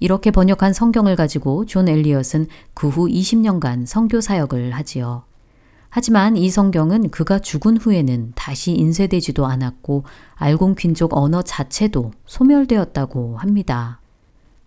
이렇게 0.00 0.32
번역한 0.32 0.72
성경을 0.72 1.14
가지고 1.14 1.64
존 1.64 1.88
엘리엇은 1.88 2.48
그 2.74 2.88
후 2.88 3.06
20년간 3.06 3.86
선교 3.86 4.20
사역을 4.20 4.72
하지요. 4.72 5.22
하지만 5.90 6.36
이 6.36 6.50
성경은 6.50 7.10
그가 7.10 7.38
죽은 7.38 7.76
후에는 7.76 8.32
다시 8.34 8.72
인쇄되지도 8.72 9.46
않았고 9.46 10.04
알곤퀸족 10.34 11.16
언어 11.16 11.42
자체도 11.42 12.10
소멸되었다고 12.26 13.36
합니다. 13.36 14.01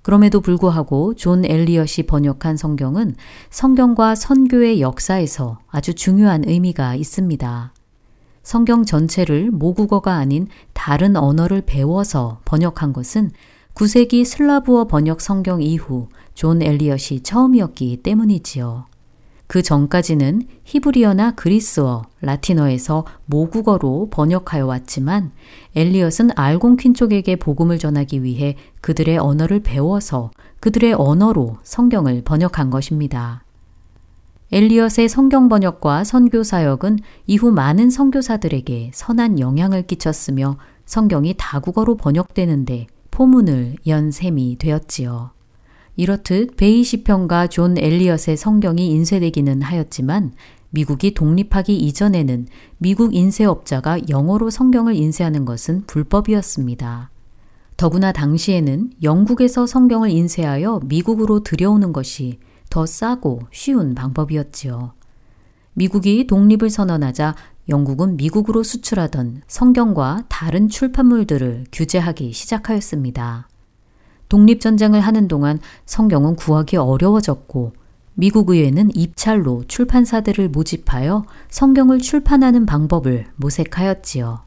그럼에도 0.06 0.40
불구하고 0.40 1.16
존 1.16 1.44
엘리엇이 1.44 2.04
번역한 2.04 2.58
성경은 2.58 3.16
성경과 3.50 4.14
선교의 4.14 4.80
역사에서 4.80 5.58
아주 5.68 5.96
중요한 5.96 6.44
의미가 6.46 6.94
있습니다. 6.94 7.74
성경 8.44 8.86
전체를 8.86 9.50
모국어가 9.50 10.14
아닌 10.14 10.48
다른 10.74 11.16
언어를 11.16 11.64
배워서 11.66 12.40
번역한 12.46 12.94
것은 12.94 13.32
9세기 13.74 14.26
슬라브어 14.26 14.86
번역 14.86 15.22
성경 15.22 15.64
이후 15.64 16.08
존 16.36 16.62
엘리엇이 16.62 17.22
처음이었기 17.22 18.04
때문이지요. 18.04 18.86
그 19.56 19.62
전까지는 19.62 20.42
히브리어나 20.66 21.36
그리스어, 21.36 22.02
라틴어에서 22.20 23.06
모국어로 23.26 24.10
번역하여 24.12 24.66
왔지만 24.66 25.32
엘리엇은 25.78 26.32
알곤퀸족에게 26.36 27.38
복음을 27.38 27.80
전하기 27.80 28.22
위해 28.22 28.58
그들의 28.82 29.18
언어를 29.18 29.62
배워서 29.62 30.32
그들의 30.60 30.96
언어로 30.98 31.56
성경을 31.64 32.24
번역한 32.26 32.70
것입니다. 32.70 33.46
엘리엇의 34.52 35.08
성경 35.08 35.48
번역과 35.48 36.04
선교 36.04 36.44
사역은 36.44 37.00
이후 37.26 37.50
많은 37.50 37.90
선교사들에게 37.90 38.92
선한 38.94 39.40
영향을 39.40 39.84
끼쳤으며 39.84 40.58
성경이 40.86 41.36
다국어로 41.38 41.96
번역되는데 41.96 42.88
포문을 43.10 43.78
연 43.88 44.12
셈이 44.12 44.58
되었지요. 44.58 45.35
이렇듯 45.96 46.58
베이 46.58 46.84
시편과 46.84 47.48
존 47.48 47.78
엘리엇의 47.78 48.38
성경이 48.38 48.88
인쇄되기는 48.92 49.62
하였지만 49.62 50.34
미국이 50.70 51.14
독립하기 51.14 51.76
이전에는 51.76 52.48
미국 52.78 53.16
인쇄업자가 53.16 54.10
영어로 54.10 54.50
성경을 54.50 54.96
인쇄하는 54.96 55.46
것은 55.46 55.84
불법이었습니다. 55.88 57.12
더구나 57.78 58.12
당시에는 58.12 58.92
영국에서 59.04 59.66
성경을 59.66 60.10
인쇄하여 60.10 60.82
미국으로 60.86 61.44
들여오는 61.44 61.94
것이 61.94 62.40
더 62.70 62.86
싸고 62.86 63.42
쉬운 63.52 63.96
방법이었지요. 63.96 64.94
미국이 65.74 66.28
독립을 66.28 66.70
선언하자 66.70 67.36
영국은 67.68 68.18
미국으로 68.18 68.64
수출하던 68.64 69.42
성경과 69.48 70.26
다른 70.30 70.68
출판물들을 70.68 71.66
규제하기 71.72 72.32
시작하였습니다. 72.34 73.48
독립전쟁을 74.30 75.00
하는 75.00 75.28
동안 75.28 75.60
성경은 75.86 76.36
구하기 76.36 76.78
어려워졌고 76.78 77.74
미국 78.16 78.50
의회는 78.50 78.92
입찰로 78.96 79.66
출판사들을 79.68 80.50
모집하여 80.50 81.26
성경을 81.50 82.00
출판하는 82.00 82.66
방법을 82.66 83.26
모색하였지요. 83.36 84.46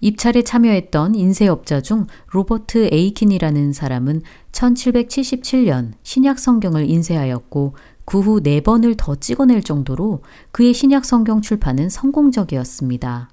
입찰에 0.00 0.42
참여했던 0.42 1.14
인쇄업자 1.14 1.80
중 1.80 2.06
로버트 2.32 2.88
에이킨이라는 2.92 3.72
사람은 3.72 4.22
1777년 4.50 5.92
신약 6.02 6.40
성경을 6.40 6.90
인쇄하였고 6.90 7.76
그후네 8.04 8.62
번을 8.62 8.96
더 8.96 9.14
찍어낼 9.14 9.62
정도로 9.62 10.22
그의 10.50 10.74
신약 10.74 11.04
성경 11.04 11.40
출판은 11.40 11.88
성공적이었습니다. 11.88 13.30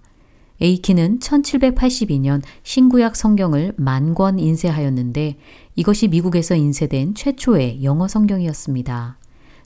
에이키는 0.61 1.19
1782년 1.19 2.41
신구약 2.63 3.15
성경을 3.15 3.73
만 3.77 4.13
권 4.13 4.39
인쇄하였는데 4.39 5.37
이것이 5.75 6.07
미국에서 6.07 6.55
인쇄된 6.55 7.15
최초의 7.15 7.83
영어 7.83 8.07
성경이었습니다. 8.07 9.17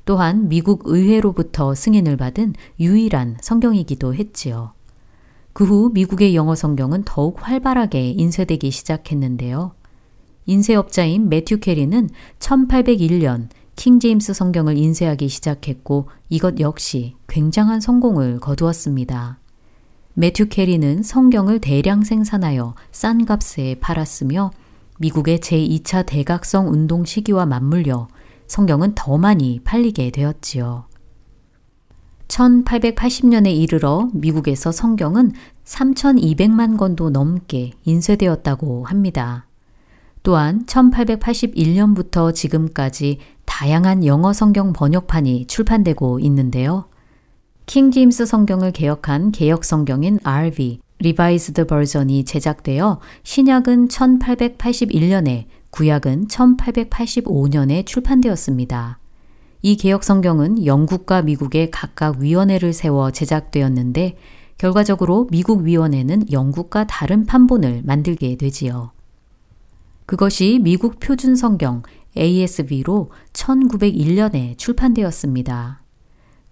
또한 0.06 0.50
미국 0.50 0.84
의회로부터 0.86 1.74
승인을 1.74 2.18
받은 2.18 2.54
유일한 2.80 3.38
성경이기도 3.42 4.14
했지요. 4.14 4.74
그 5.54 5.66
후 5.66 5.92
미국의 5.94 6.36
영어 6.36 6.56
성경은 6.56 7.04
더욱 7.06 7.38
활발하게 7.42 8.10
인쇄되기 8.12 8.70
시작했는데요. 8.72 9.74
인쇄업자인 10.46 11.30
매튜 11.30 11.60
캐리는 11.60 12.10
1801년 12.40 13.48
킹 13.76 14.00
제임스 14.00 14.34
성경을 14.34 14.78
인쇄하기 14.78 15.30
시작했고 15.30 16.10
이것 16.30 16.60
역시 16.60 17.16
굉장한 17.28 17.82
성공을 17.82 18.40
거두었습니다. 18.40 19.40
매튜 20.16 20.48
캐리는 20.48 21.02
성경을 21.02 21.60
대량 21.60 22.04
생산하여 22.04 22.76
싼 22.92 23.26
값에 23.26 23.76
팔았으며 23.80 24.52
미국의 25.00 25.40
제2차 25.40 26.06
대각성 26.06 26.70
운동 26.70 27.04
시기와 27.04 27.46
맞물려 27.46 28.08
성경은 28.46 28.94
더 28.94 29.18
많이 29.18 29.60
팔리게 29.64 30.12
되었지요. 30.12 30.86
1880년에 32.28 33.56
이르러 33.56 34.10
미국에서 34.14 34.72
성경은 34.72 35.32
3,200만 35.66 36.78
권도 36.78 37.10
넘게 37.10 37.72
인쇄되었다고 37.84 38.86
합니다. 38.86 39.48
또한 40.22 40.66
1881년부터 40.66 42.34
지금까지 42.34 43.20
다양한 43.46 44.06
영어 44.06 44.32
성경 44.32 44.74
번역판이 44.74 45.48
출판되고 45.48 46.20
있는데요. 46.22 46.86
킹 47.66 47.92
제임스 47.92 48.26
성경을 48.26 48.72
개혁한 48.72 49.32
개혁 49.32 49.64
성경인 49.64 50.20
RV 50.24 50.80
Revised 51.00 51.66
Version이 51.66 52.26
제작되어 52.26 53.00
신약은 53.24 53.88
1881년에 53.88 55.46
구약은 55.70 56.28
1885년에 56.28 57.86
출판되었습니다. 57.86 59.00
이 59.62 59.78
개혁 59.78 60.04
성경은 60.04 60.66
영국과 60.66 61.22
미국의 61.22 61.72
각각 61.72 62.20
위원회를 62.20 62.74
세워 62.74 63.12
제작되었는데 63.12 64.18
결과적으로 64.58 65.28
미국 65.32 65.62
위원회는 65.64 66.32
영국과 66.32 66.86
다른 66.86 67.26
판본을 67.26 67.82
만들게 67.86 68.36
되지요. 68.36 68.92
그것이 70.06 70.60
미국 70.62 71.00
표준 71.00 71.38
성경 71.38 71.82
ASV로 72.18 73.10
1901년에 73.32 74.58
출판되었습니다. 74.58 75.83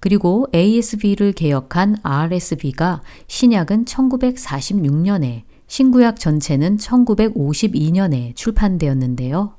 그리고 0.02 0.48
ASB를 0.54 1.32
개혁한 1.32 1.98
RSB가 2.04 3.02
신약은 3.28 3.86
1946년에 3.86 5.44
신구약 5.68 6.20
전체는 6.20 6.78
1952년에 6.78 8.36
출판되었는데요. 8.36 9.54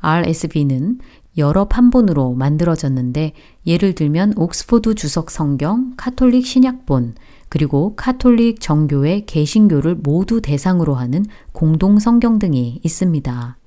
RSV는 0.00 0.98
여러 1.38 1.66
판본으로 1.66 2.32
만들어졌는데 2.32 3.34
예를 3.66 3.94
들면 3.94 4.34
옥스포드 4.36 4.94
주석 4.94 5.30
성경, 5.30 5.92
카톨릭 5.96 6.46
신약본, 6.46 7.14
그리고 7.48 7.94
카톨릭 7.94 8.60
정교회 8.60 9.20
개신교를 9.26 9.96
모두 9.96 10.40
대상으로 10.40 10.94
하는 10.94 11.24
공동 11.52 11.98
성경 11.98 12.38
등이 12.38 12.80
있습니다. 12.82 13.58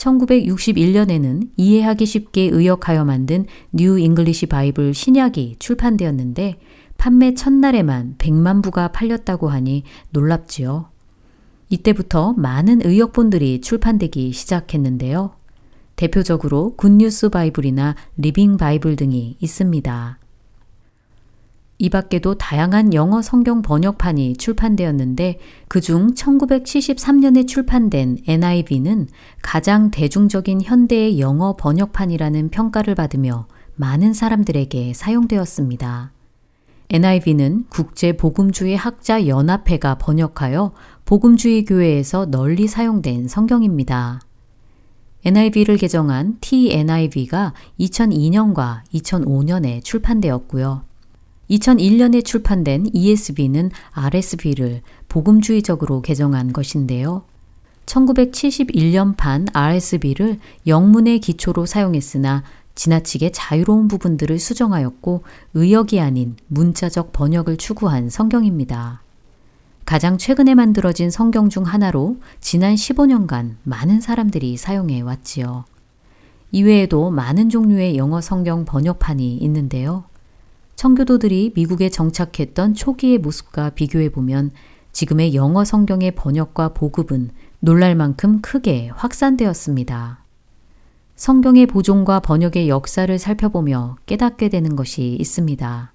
1961년에는 0.00 1.50
이해하기 1.56 2.06
쉽게 2.06 2.42
의역하여 2.42 3.04
만든 3.04 3.46
New 3.72 3.98
English 3.98 4.46
Bible 4.46 4.94
신약이 4.94 5.56
출판되었는데 5.58 6.58
판매 6.96 7.34
첫날에만 7.34 8.16
100만 8.18 8.62
부가 8.62 8.88
팔렸다고 8.88 9.48
하니 9.48 9.84
놀랍지요. 10.10 10.90
이때부터 11.68 12.34
많은 12.34 12.84
의역본들이 12.84 13.60
출판되기 13.60 14.32
시작했는데요. 14.32 15.32
대표적으로 15.96 16.74
Good 16.76 17.02
News 17.02 17.28
Bible이나 17.28 17.94
Living 18.16 18.56
Bible 18.56 18.96
등이 18.96 19.36
있습니다. 19.38 20.19
이 21.82 21.88
밖에도 21.88 22.34
다양한 22.34 22.92
영어 22.92 23.22
성경 23.22 23.62
번역판이 23.62 24.36
출판되었는데 24.36 25.38
그중 25.68 26.08
1973년에 26.12 27.48
출판된 27.48 28.18
NIV는 28.28 29.08
가장 29.40 29.90
대중적인 29.90 30.60
현대의 30.60 31.18
영어 31.20 31.56
번역판이라는 31.56 32.50
평가를 32.50 32.94
받으며 32.94 33.46
많은 33.76 34.12
사람들에게 34.12 34.92
사용되었습니다. 34.92 36.12
NIV는 36.90 37.64
국제 37.70 38.14
복음주의 38.14 38.76
학자 38.76 39.26
연합회가 39.26 39.94
번역하여 39.94 40.72
복음주의 41.06 41.64
교회에서 41.64 42.26
널리 42.26 42.66
사용된 42.66 43.26
성경입니다. 43.26 44.20
NIV를 45.24 45.78
개정한 45.78 46.36
TNIV가 46.42 47.54
2002년과 47.78 48.82
2005년에 48.92 49.82
출판되었고요. 49.82 50.89
2001년에 51.50 52.24
출판된 52.24 52.90
ESB는 52.92 53.70
RSB를 53.92 54.82
복음주의적으로 55.08 56.00
개정한 56.00 56.52
것인데요. 56.52 57.24
1971년판 57.86 59.48
RSB를 59.52 60.38
영문의 60.66 61.18
기초로 61.18 61.66
사용했으나 61.66 62.44
지나치게 62.76 63.32
자유로운 63.32 63.88
부분들을 63.88 64.38
수정하였고 64.38 65.24
의역이 65.54 66.00
아닌 66.00 66.36
문자적 66.46 67.12
번역을 67.12 67.56
추구한 67.56 68.08
성경입니다. 68.08 69.02
가장 69.84 70.18
최근에 70.18 70.54
만들어진 70.54 71.10
성경 71.10 71.48
중 71.48 71.64
하나로 71.64 72.18
지난 72.40 72.76
15년간 72.76 73.56
많은 73.64 74.00
사람들이 74.00 74.56
사용해 74.56 75.00
왔지요. 75.00 75.64
이외에도 76.52 77.10
많은 77.10 77.48
종류의 77.48 77.96
영어 77.96 78.20
성경 78.20 78.64
번역판이 78.64 79.36
있는데요. 79.38 80.04
청교도들이 80.80 81.52
미국에 81.54 81.90
정착했던 81.90 82.72
초기의 82.72 83.18
모습과 83.18 83.68
비교해 83.68 84.08
보면 84.08 84.50
지금의 84.92 85.34
영어 85.34 85.62
성경의 85.62 86.14
번역과 86.14 86.72
보급은 86.72 87.32
놀랄 87.58 87.94
만큼 87.94 88.40
크게 88.40 88.88
확산되었습니다. 88.94 90.24
성경의 91.16 91.66
보존과 91.66 92.20
번역의 92.20 92.70
역사를 92.70 93.18
살펴보며 93.18 93.98
깨닫게 94.06 94.48
되는 94.48 94.74
것이 94.74 95.18
있습니다. 95.20 95.92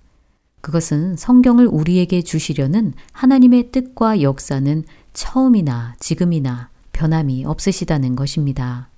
그것은 0.61 1.15
성경을 1.15 1.65
우리에게 1.65 2.21
주시려는 2.21 2.93
하나님의 3.11 3.71
뜻과 3.71 4.21
역사는 4.21 4.83
처음이나 5.13 5.95
지금이나 5.99 6.69
변함이 6.91 7.43
없으시다는 7.43 8.15
것입니다. 8.15 8.89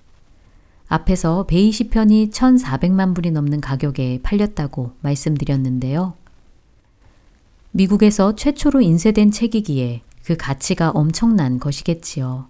앞에서 0.88 1.44
베이 1.44 1.70
시 1.70 1.90
편이 1.90 2.30
1,400만 2.30 3.14
불이 3.14 3.30
넘는 3.30 3.60
가격에 3.60 4.20
팔렸다고 4.22 4.92
말씀드렸는데요. 5.00 6.14
미국에서 7.72 8.34
최초로 8.34 8.80
인쇄된 8.80 9.30
책이기에 9.30 10.02
그 10.24 10.36
가치가 10.36 10.90
엄청난 10.90 11.58
것이겠지요. 11.58 12.48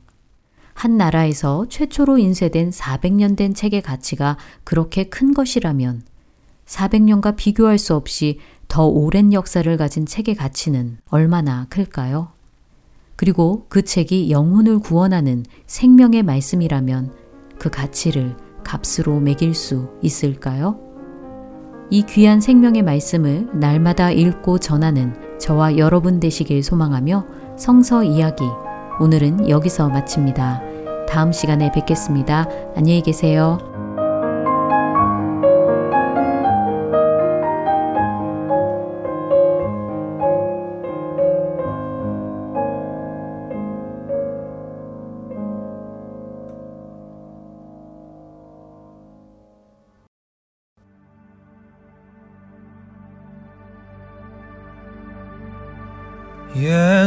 한 0.75 0.97
나라에서 0.97 1.67
최초로 1.69 2.19
인쇄된 2.19 2.71
400년 2.71 3.37
된 3.37 3.53
책의 3.53 3.83
가치가 3.83 4.37
그렇게 4.63 5.05
큰 5.05 5.35
것이라면 5.35 6.03
400년과 6.67 7.35
비교할 7.35 7.79
수 7.79 7.97
없이 7.97 8.39
더 8.69 8.87
오랜 8.87 9.33
역사를 9.33 9.77
가진 9.77 10.07
책의 10.07 10.37
가치는 10.37 10.99
얼마나 11.11 11.67
클까요? 11.71 12.31
그리고 13.17 13.67
그 13.69 13.83
책이 13.83 14.31
영혼을 14.31 14.79
구원하는 14.79 15.45
생명의 15.67 16.23
말씀이라면 16.23 17.28
그 17.59 17.71
가치를 17.71 18.37
값으로 18.65 19.21
매길 19.21 19.55
수 19.55 19.91
있을까요? 20.03 20.79
이 21.91 22.03
귀한 22.03 22.41
생명의 22.41 22.83
말씀을 22.83 23.49
날마다 23.55 24.11
읽고 24.11 24.59
전하는 24.59 25.15
저와 25.39 25.79
여러분 25.79 26.21
되시길 26.21 26.63
소망하며 26.63 27.27
성서 27.57 28.03
이야기 28.03 28.45
오늘은 29.01 29.49
여기서 29.49 29.89
마칩니다. 29.89 30.63
다음 31.09 31.33
시간에 31.33 31.73
뵙겠습니다. 31.73 32.47
안녕히 32.77 33.01
계세요. 33.01 33.78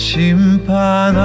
심판하신 0.00 1.20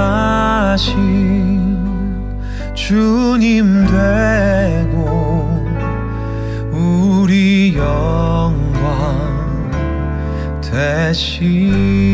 주님 2.74 3.86
되고 3.86 5.66
우리 6.70 7.74
영광 7.74 8.52
대신 10.60 12.05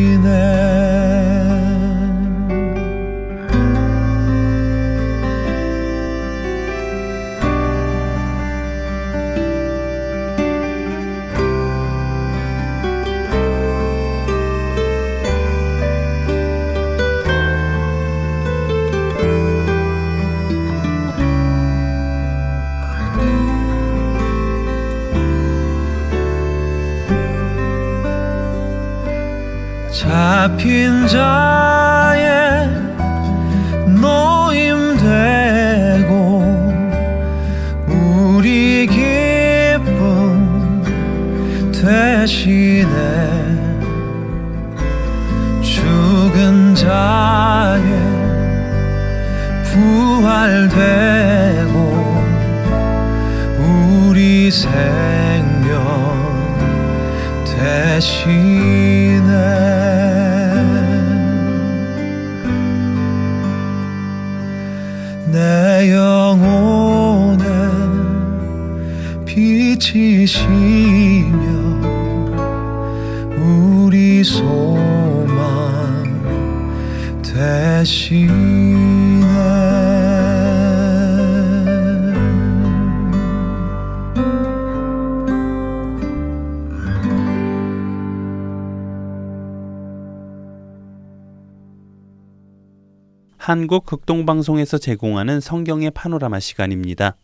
한국 93.53 93.85
극동방송에서 93.85 94.79
제공하는 94.79 95.41
성경의 95.41 95.91
파노라마 95.91 96.41
시간입니다. 96.41 97.17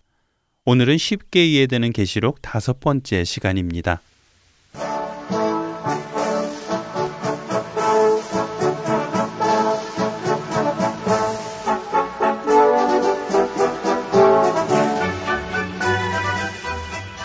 오늘은 0.67 0.99
쉽게 0.99 1.47
이해되는 1.47 1.91
계시록 1.95 2.43
다섯 2.43 2.81
번째 2.81 3.25
시간입니다. 3.25 4.03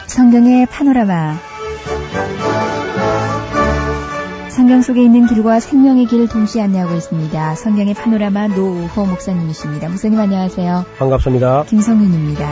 성경의 0.08 0.66
파노라마 0.68 1.53
성경 4.64 4.82
속에 4.82 5.04
있는 5.04 5.26
길과 5.26 5.60
생명의 5.60 6.06
길을 6.06 6.30
동시에 6.30 6.62
안내하고 6.62 6.96
있습니다. 6.96 7.56
성경의 7.56 7.96
파노라마 7.96 8.48
노우호 8.48 9.06
목사님이십니다. 9.08 9.90
목사님 9.90 10.18
안녕하세요. 10.18 10.86
반갑습니다. 10.98 11.66
김성윤입니다. 11.66 12.50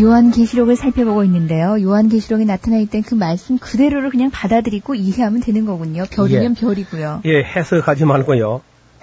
요한계시록을 0.00 0.76
살펴보고 0.76 1.22
있는데요. 1.24 1.76
요한계시록에 1.82 2.46
나타나 2.46 2.78
있던 2.78 3.02
그 3.02 3.14
말씀 3.14 3.58
그대로를 3.58 4.08
그냥 4.08 4.30
받아들이고 4.30 4.94
이해하면 4.94 5.42
되는 5.42 5.66
거군요. 5.66 6.04
별이면 6.10 6.54
별이고요. 6.54 7.20
예, 7.26 7.42
해석하지 7.42 8.06
말고요. 8.06 8.62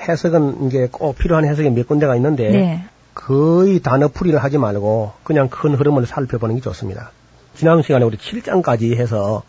해석은 0.09 0.65
이제 0.65 0.89
꼭 0.91 1.15
필요한 1.19 1.45
해석이 1.45 1.69
몇 1.69 1.87
군데가 1.87 2.15
있는데 2.15 2.49
네. 2.49 2.83
거의 3.17 3.79
단어 3.79 4.07
풀이를 4.09 4.43
하지 4.43 4.59
말고 4.59 5.11
그냥 5.23 5.49
큰 5.49 5.73
흐름을 5.73 6.05
살펴보는 6.05 6.55
게 6.55 6.61
좋습니다. 6.61 7.11
지난 7.55 7.81
시간에 7.81 8.05
우리 8.05 8.15
7장까지 8.15 8.95
해서 8.95 9.41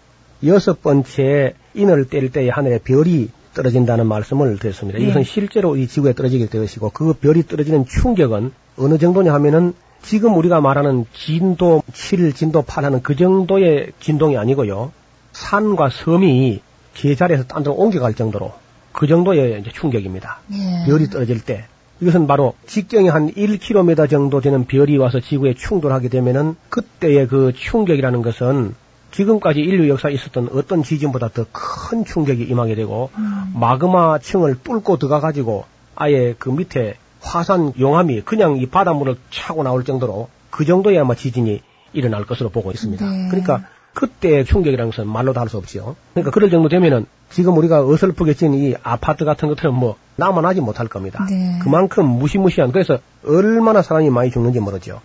여섯 0.46 0.82
번째 0.82 1.54
인을 1.74 2.08
뗄 2.08 2.30
때에 2.30 2.48
하늘에 2.48 2.78
별이 2.78 3.28
떨어진다는 3.52 4.06
말씀을 4.06 4.58
드렸습니다. 4.58 4.98
네. 4.98 5.04
이것은 5.04 5.22
실제로 5.24 5.76
이 5.76 5.86
지구에 5.86 6.14
떨어지게 6.14 6.46
될 6.46 6.62
것이고 6.62 6.90
그 6.90 7.12
별이 7.12 7.46
떨어지는 7.46 7.84
충격은 7.84 8.52
어느 8.78 8.98
정도냐 8.98 9.34
하면은 9.34 9.74
지금 10.02 10.36
우리가 10.36 10.60
말하는 10.62 11.04
진도 11.12 11.82
7, 11.92 12.32
진도 12.32 12.62
8 12.62 12.86
하는 12.86 13.02
그 13.02 13.16
정도의 13.16 13.92
진동이 14.00 14.38
아니고요. 14.38 14.92
산과 15.32 15.90
섬이 15.90 16.62
제자리에서 16.94 17.44
딴 17.44 17.64
데로 17.64 17.74
옮겨갈 17.74 18.14
정도로 18.14 18.54
그 18.92 19.06
정도의 19.06 19.62
충격입니다. 19.74 20.38
예. 20.52 20.86
별이 20.86 21.10
떨어질 21.10 21.44
때 21.44 21.66
이것은 22.00 22.26
바로 22.26 22.54
직경이 22.66 23.08
한 23.08 23.32
1km 23.32 24.08
정도 24.08 24.40
되는 24.40 24.66
별이 24.66 24.96
와서 24.96 25.20
지구에 25.20 25.54
충돌하게 25.54 26.08
되면은 26.08 26.56
그때의 26.68 27.26
그 27.28 27.52
충격이라는 27.54 28.22
것은 28.22 28.74
지금까지 29.10 29.60
인류 29.60 29.88
역사에 29.88 30.12
있었던 30.12 30.50
어떤 30.52 30.82
지진보다 30.82 31.28
더 31.28 31.46
큰 31.88 32.04
충격이 32.04 32.42
임하게 32.42 32.74
되고 32.74 33.10
마그마 33.54 34.18
층을 34.18 34.58
뚫고 34.62 34.98
들어가 34.98 35.20
가지고 35.20 35.64
아예 35.96 36.34
그 36.38 36.50
밑에 36.50 36.96
화산 37.20 37.72
용암이 37.78 38.20
그냥 38.22 38.58
이 38.58 38.66
바닷물을 38.66 39.16
차고 39.30 39.62
나올 39.62 39.84
정도로 39.84 40.28
그 40.50 40.66
정도의 40.66 40.98
아마 40.98 41.14
지진이 41.14 41.62
일어날 41.94 42.26
것으로 42.26 42.50
보고 42.50 42.70
있습니다. 42.70 43.04
네. 43.04 43.28
그러니까 43.28 43.64
그때의 43.94 44.44
충격이라는 44.44 44.90
것은 44.90 45.08
말로도 45.08 45.40
할수 45.40 45.56
없지요. 45.56 45.96
그러니까 46.12 46.30
그럴 46.30 46.50
정도 46.50 46.68
되면은 46.68 47.06
지금 47.30 47.56
우리가 47.56 47.84
어설프게 47.86 48.34
지은 48.34 48.54
이 48.54 48.74
아파트 48.82 49.24
같은 49.24 49.48
것들은 49.48 49.74
뭐 49.74 49.96
남아나지 50.16 50.60
못할 50.60 50.88
겁니다. 50.88 51.26
네. 51.28 51.58
그만큼 51.62 52.06
무시무시한 52.06 52.72
그래서 52.72 52.98
얼마나 53.26 53.82
사람이 53.82 54.10
많이 54.10 54.30
죽는지 54.30 54.60
모르죠. 54.60 55.00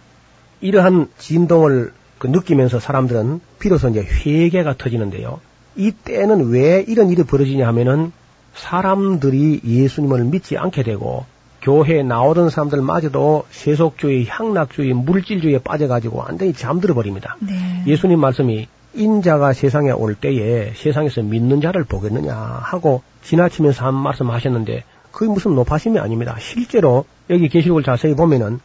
이러한 0.61 1.09
진동을 1.17 1.91
그 2.17 2.27
느끼면서 2.27 2.79
사람들은 2.79 3.41
비로소 3.59 3.89
이제 3.89 4.01
회개가 4.01 4.77
터지는데요. 4.77 5.41
이 5.75 5.91
때는 5.91 6.49
왜 6.51 6.85
이런 6.87 7.09
일이 7.09 7.23
벌어지냐 7.23 7.67
하면은 7.67 8.11
사람들이 8.55 9.61
예수님을 9.65 10.23
믿지 10.25 10.57
않게 10.57 10.83
되고 10.83 11.25
교회에 11.63 12.03
나오던 12.03 12.49
사람들마저도 12.49 13.45
세속주의, 13.49 14.27
향락주의, 14.27 14.93
물질주의에 14.93 15.59
빠져가지고 15.59 16.17
완전히 16.17 16.53
잠들어 16.53 16.93
버립니다. 16.93 17.37
네. 17.39 17.83
예수님 17.87 18.19
말씀이 18.19 18.67
인자가 18.93 19.53
세상에 19.53 19.91
올 19.91 20.13
때에 20.13 20.73
세상에서 20.75 21.21
믿는 21.23 21.61
자를 21.61 21.83
보겠느냐 21.85 22.35
하고 22.35 23.01
지나치면서 23.23 23.85
한 23.85 23.95
말씀 23.95 24.29
하셨는데 24.29 24.83
그게 25.11 25.31
무슨 25.31 25.55
높아심이 25.55 25.99
아닙니다. 25.99 26.35
실제로 26.39 27.05
여기 27.29 27.47
계시록을 27.47 27.83
자세히 27.83 28.13
보면은 28.13 28.59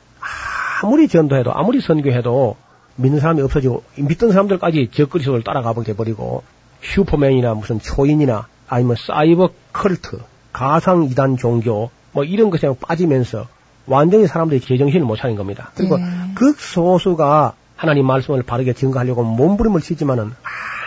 아무리 0.83 1.09
전도해도 1.09 1.53
아무리 1.55 1.81
선교해도 1.81 2.57
믿는 2.97 3.21
사람이 3.21 3.41
없어지고 3.43 3.85
믿던 3.97 4.33
사람들까지 4.33 4.91
적그리 4.93 5.23
속을 5.23 5.45
따라가 5.45 5.73
보게 5.73 5.95
버리고 5.95 6.43
슈퍼맨이나 6.83 7.55
무슨 7.55 7.79
초인이나 7.79 8.49
아니면 8.67 8.97
사이버 8.99 9.51
컬트, 9.73 10.19
가상 10.53 11.05
이단 11.05 11.37
종교 11.37 11.91
뭐 12.13 12.25
이런 12.25 12.51
것에 12.51 12.69
빠지면서 12.81 13.47
완전히 13.87 14.27
사람들이 14.27 14.61
제정신을 14.61 15.07
못 15.07 15.17
차린 15.17 15.37
겁니다. 15.37 15.71
그리고 15.75 15.97
네. 15.97 16.05
극소수가 16.35 17.55
하나님 17.77 18.07
말씀을 18.07 18.43
바르게 18.43 18.73
증거하려고 18.75 19.23
몸부림을 19.23 19.81
치지만은 19.81 20.33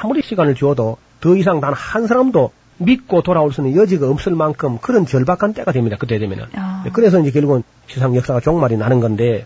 아무리 0.01 0.21
시간을 0.21 0.55
주어도 0.55 0.97
더 1.19 1.35
이상 1.35 1.61
단 1.61 1.73
한 1.73 2.07
사람도 2.07 2.51
믿고 2.77 3.21
돌아올 3.21 3.53
수 3.53 3.61
있는 3.61 3.79
여지가 3.79 4.09
없을 4.09 4.33
만큼 4.33 4.79
그런 4.81 5.05
절박한 5.05 5.53
때가 5.53 5.71
됩니다. 5.71 5.97
그때 5.99 6.17
되면은. 6.17 6.45
아. 6.55 6.83
그래서 6.93 7.19
이제 7.19 7.29
결국은 7.31 7.63
세상 7.87 8.15
역사가 8.15 8.39
종말이 8.39 8.75
나는 8.77 8.99
건데 8.99 9.45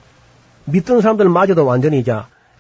믿던 0.66 1.02
사람들마저도 1.02 1.66
완전히 1.66 2.00
이제 2.00 2.16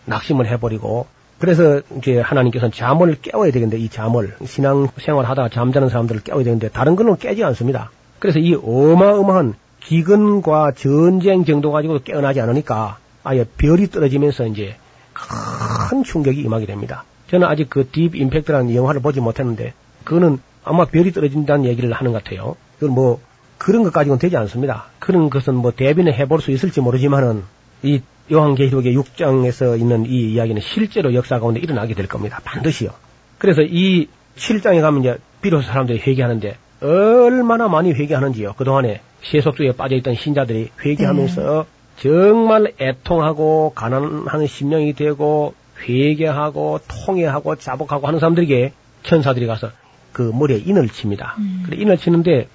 낙심을 0.05 0.47
해버리고 0.47 1.07
그래서 1.39 1.82
이제 1.97 2.20
하나님께서는 2.20 2.72
잠을 2.72 3.16
깨워야 3.22 3.51
되겠는데 3.51 3.78
이 3.78 3.89
잠을 3.89 4.36
신앙 4.45 4.88
생활 4.97 5.26
하다가 5.26 5.49
잠자는 5.49 5.89
사람들을 5.89 6.22
깨워야 6.24 6.43
되는데 6.43 6.70
다른 6.70 6.95
거는 6.95 7.18
깨지 7.18 7.43
않습니다. 7.43 7.89
그래서 8.20 8.39
이 8.39 8.55
어마어마한 8.55 9.55
기근과 9.82 10.72
전쟁 10.72 11.45
정도 11.45 11.72
가지고도 11.72 12.03
깨어나지 12.03 12.41
않으니까 12.41 12.97
아예 13.24 13.45
별이 13.57 13.88
떨어지면서 13.89 14.47
이제 14.47 14.76
큰 15.13 16.03
충격이 16.03 16.41
임하게 16.41 16.66
됩니다. 16.66 17.03
저는 17.30 17.47
아직 17.47 17.70
그 17.70 17.89
딥 17.91 18.16
임팩트라는 18.16 18.74
영화를 18.76 19.01
보지 19.01 19.20
못했는데 19.20 19.74
그거는 20.03 20.39
아마 20.63 20.86
별이 20.86 21.11
떨어진다는 21.11 21.66
얘기를 21.66 21.91
하는 21.91 22.11
것 22.11 22.24
같아요. 22.24 22.55
그건 22.80 22.95
뭐 22.95 23.20
그런 23.57 23.84
것 23.84 23.93
가지고는 23.93 24.20
되지 24.20 24.38
않습니다. 24.38 24.86
그런 24.99 25.30
것은 25.30 25.55
뭐 25.55 25.72
대비는 25.72 26.13
해볼 26.13 26.41
수 26.41 26.51
있을지 26.51 26.82
모르지만은 26.82 27.43
이 27.84 28.01
요한계시록의 28.32 28.97
6장에서 28.97 29.80
있는 29.80 30.05
이 30.05 30.34
이야기는 30.34 30.61
실제로 30.61 31.13
역사 31.13 31.39
가운데 31.39 31.59
일어나게 31.59 31.93
될 31.93 32.07
겁니다. 32.07 32.41
반드시요. 32.43 32.89
그래서 33.38 33.61
이 33.61 34.07
7장에 34.38 34.82
가면 34.82 35.01
이제 35.01 35.18
비로소 35.41 35.68
사람들이 35.68 35.99
회개하는데 35.99 36.57
얼마나 36.82 37.68
많이 37.68 37.92
회개하는지요. 37.94 38.54
그동안에 38.54 39.02
세속주의에 39.24 39.74
빠져있던 39.74 40.16
신자들이 40.16 40.70
회개하면서 40.84 41.66
정말 41.98 42.74
애통하고 42.80 43.72
가난하는 43.74 44.48
심령이 44.48 44.94
되고 44.94 45.54
회개하고 45.88 46.80
통회하고 46.88 47.56
자복하고 47.56 48.08
하는 48.08 48.20
사람들에게 48.20 48.74
천사들이 49.04 49.48
가서 49.48 49.70
그 50.12 50.32
머리에 50.34 50.58
인을 50.58 50.90
칩니다. 50.90 51.36
그래 51.66 51.78
인을 51.80 51.98
치는데 51.98 52.48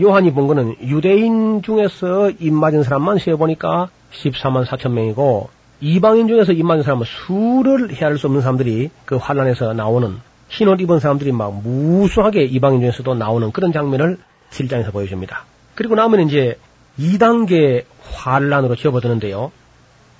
요한이 0.00 0.32
본 0.32 0.46
거는 0.46 0.76
유대인 0.82 1.62
중에서 1.62 2.30
입 2.30 2.52
맞은 2.52 2.82
사람만 2.82 3.18
세어보니까 3.18 3.90
14만 4.12 4.64
4천 4.64 4.92
명이고 4.92 5.50
이방인 5.80 6.28
중에서 6.28 6.52
입 6.52 6.64
맞은 6.64 6.82
사람은 6.82 7.04
수를 7.04 7.92
헤아릴 7.92 8.18
수 8.18 8.26
없는 8.26 8.40
사람들이 8.40 8.90
그 9.04 9.16
환란에서 9.16 9.74
나오는 9.74 10.16
흰옷 10.52 10.80
입은 10.82 11.00
사람들이 11.00 11.32
막 11.32 11.62
무수하게 11.62 12.44
이방인 12.44 12.80
중에서도 12.80 13.14
나오는 13.14 13.50
그런 13.52 13.72
장면을 13.72 14.18
7장에서 14.50 14.92
보여줍니다. 14.92 15.44
그리고 15.74 15.94
나면 15.94 16.28
이제 16.28 16.58
2단계 16.98 17.84
환란으로 18.12 18.76
접어드는데요. 18.76 19.50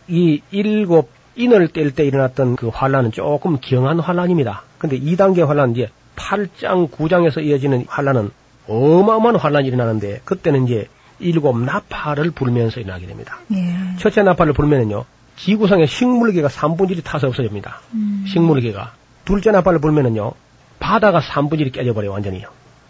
이 0.09 0.41
일곱 0.51 1.11
인을 1.37 1.69
뗄 1.69 1.95
때 1.95 2.05
일어났던 2.05 2.57
그 2.57 2.69
환란은 2.69 3.13
조금 3.13 3.59
경한 3.61 4.01
환란입니다. 4.01 4.63
근데 4.79 4.99
2단계 4.99 5.47
환란 5.47 5.73
이제 5.73 5.91
8장, 6.17 6.91
9장에서 6.91 7.45
이어지는 7.45 7.85
환란은 7.89 8.31
어마어마한 8.69 9.37
환란이 9.37 9.69
일어나는데 9.69 10.23
그때는 10.25 10.65
이제 10.67 10.89
일곱 11.19 11.59
나팔을 11.59 12.31
불면서 12.31 12.81
일어나게 12.81 13.07
됩니다. 13.07 13.39
예. 13.53 13.99
첫째 13.99 14.23
나팔을 14.23 14.55
불면은요, 14.55 15.05
지구상의 15.37 15.87
식물계가 15.87 16.49
3분질이 16.49 17.05
타서 17.05 17.29
없어집니다. 17.29 17.81
음. 17.95 18.25
식물계가. 18.27 18.93
둘째 19.25 19.51
나팔을 19.51 19.81
불면은요, 19.81 20.33
바다가 20.79 21.21
3분질이 21.21 21.73
깨져버려요, 21.73 22.13
완전히요. 22.13 22.49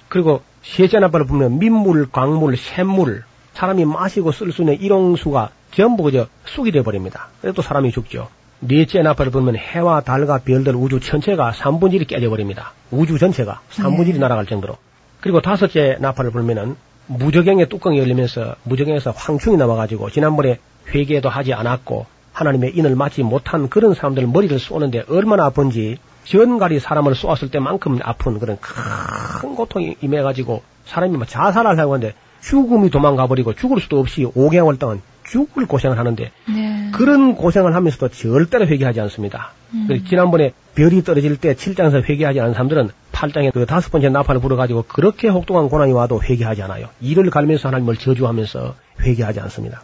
그리고 0.09 0.43
셋째 0.63 0.99
나팔을 0.99 1.27
불면 1.27 1.59
민물, 1.59 2.11
광물, 2.11 2.57
샘물, 2.57 3.25
사람이 3.55 3.85
마시고 3.85 4.33
쓸 4.33 4.53
수 4.53 4.63
있는 4.63 4.81
일용수가 4.81 5.51
전부 5.75 6.03
그저 6.05 6.27
쑥이 6.47 6.71
돼버립니다. 6.73 7.29
그래서 7.41 7.55
또 7.55 7.63
사람이 7.63 7.93
죽죠. 7.93 8.29
넷째 8.61 9.03
나팔을 9.03 9.33
불면 9.33 9.57
해와 9.57 10.03
달과 10.03 10.39
별들 10.39 10.77
우주 10.77 11.01
전체가 11.01 11.53
3분질이 11.53 12.07
깨져버립니다. 12.07 12.73
우주 12.91 13.19
전체가 13.19 13.61
3분질이 13.71 14.15
네. 14.15 14.19
날아갈 14.19 14.47
정도로. 14.47 14.77
그리고 15.21 15.41
다섯째 15.41 15.97
나팔을 16.01 16.31
불면은 16.31 16.77
무적행의 17.07 17.69
뚜껑이 17.69 17.99
열리면서 17.99 18.55
무적행에서 18.63 19.11
황충이 19.11 19.57
나와가지고 19.57 20.11
지난번에 20.11 20.59
회개도 20.89 21.29
하지 21.29 21.53
않았고 21.53 22.07
하나님의 22.33 22.77
인을 22.77 22.95
맞지 22.97 23.23
못한 23.23 23.69
그런 23.69 23.95
사람들 23.95 24.27
머리를 24.27 24.59
쏘는데 24.59 25.05
얼마나 25.09 25.47
아픈지 25.47 25.99
전갈이 26.25 26.81
사람을 26.81 27.15
쏘았을 27.15 27.51
때만큼 27.51 27.99
아픈 28.03 28.39
그런 28.39 28.59
큰 28.61 29.55
고통이 29.55 29.97
임해가지고 30.01 30.63
사람이 30.87 31.17
막 31.17 31.29
자살을 31.29 31.79
하고 31.79 31.95
하는데 31.95 32.15
죽음이 32.41 32.91
도망가버리고 32.91 33.55
죽을 33.55 33.81
수도 33.81 33.99
없이 34.01 34.25
5개월 34.25 34.79
동안 34.79 35.01
죽을 35.25 35.67
고생을 35.67 35.99
하는데 35.99 36.31
네. 36.49 36.91
그런 36.93 37.35
고생을 37.35 37.75
하면서도 37.75 38.09
절대로 38.09 38.67
회개하지 38.67 39.01
않습니다. 39.01 39.53
음. 39.73 39.89
지난번에 40.07 40.53
별이 40.75 41.03
떨어질 41.05 41.37
때 41.37 41.55
7장에서 41.55 42.03
회개하지 42.09 42.41
않은 42.41 42.53
사람들은 42.53 42.91
8장에 43.13 43.53
그 43.53 43.65
다섯 43.65 43.91
번째 43.91 44.09
나팔을 44.11 44.41
불어가지고 44.41 44.85
그렇게 44.89 45.29
혹독한 45.29 45.69
고난이 45.69 45.93
와도 45.93 46.23
회개하지 46.23 46.63
않아요. 46.63 46.89
이를 47.01 47.31
갈면서 47.31 47.69
하나님을 47.69 47.97
저주하면서 47.97 48.75
회개하지 49.01 49.41
않습니다. 49.41 49.83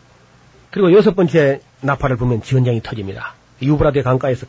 그리고 0.71 0.93
여섯 0.93 1.15
번째 1.15 1.61
나팔을 1.81 2.17
불면 2.17 2.43
전쟁이 2.43 2.83
터집니다. 2.83 3.35
유브라데 3.63 4.03
강가에서 4.03 4.47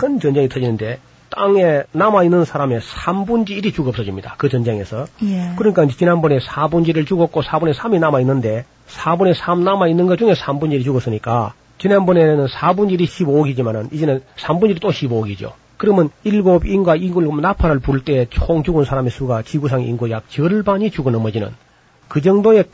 큰 0.00 0.20
전쟁이 0.20 0.48
터지는데 0.48 0.98
땅에 1.30 1.82
남아있는 1.92 2.44
사람의 2.44 2.80
3분지 2.80 3.50
1이 3.50 3.74
죽어 3.74 3.88
없어집니다. 3.90 4.34
그 4.38 4.48
전쟁에서. 4.48 5.06
예. 5.24 5.52
그러니까 5.56 5.86
지난번에 5.86 6.38
4분의 6.38 6.88
1을 6.94 7.06
죽었고 7.06 7.42
4분의 7.42 7.74
3이 7.74 7.98
남아있는데 7.98 8.64
4분의 8.88 9.34
3 9.34 9.64
남아있는 9.64 10.06
것 10.06 10.18
중에 10.18 10.32
3분의 10.34 10.78
1이 10.80 10.84
죽었으니까 10.84 11.54
지난번에는 11.78 12.46
4분의 12.46 12.98
1이 12.98 13.04
15억이지만은 13.06 13.92
이제는 13.92 14.22
3분의 14.38 14.76
1이 14.76 14.80
또 14.80 14.90
15억이죠. 14.90 15.52
그러면 15.76 16.08
일곱 16.24 16.64
인과 16.64 16.96
일곱 16.96 17.38
나팔을 17.38 17.80
불 17.80 18.02
때 18.04 18.26
총 18.30 18.62
죽은 18.62 18.84
사람의 18.84 19.10
수가 19.10 19.42
지구상 19.42 19.82
인구 19.82 20.10
약 20.10 20.30
절반이 20.30 20.90
죽어 20.90 21.10
넘어지는 21.10 21.50
그 22.08 22.22
정도의 22.22 22.64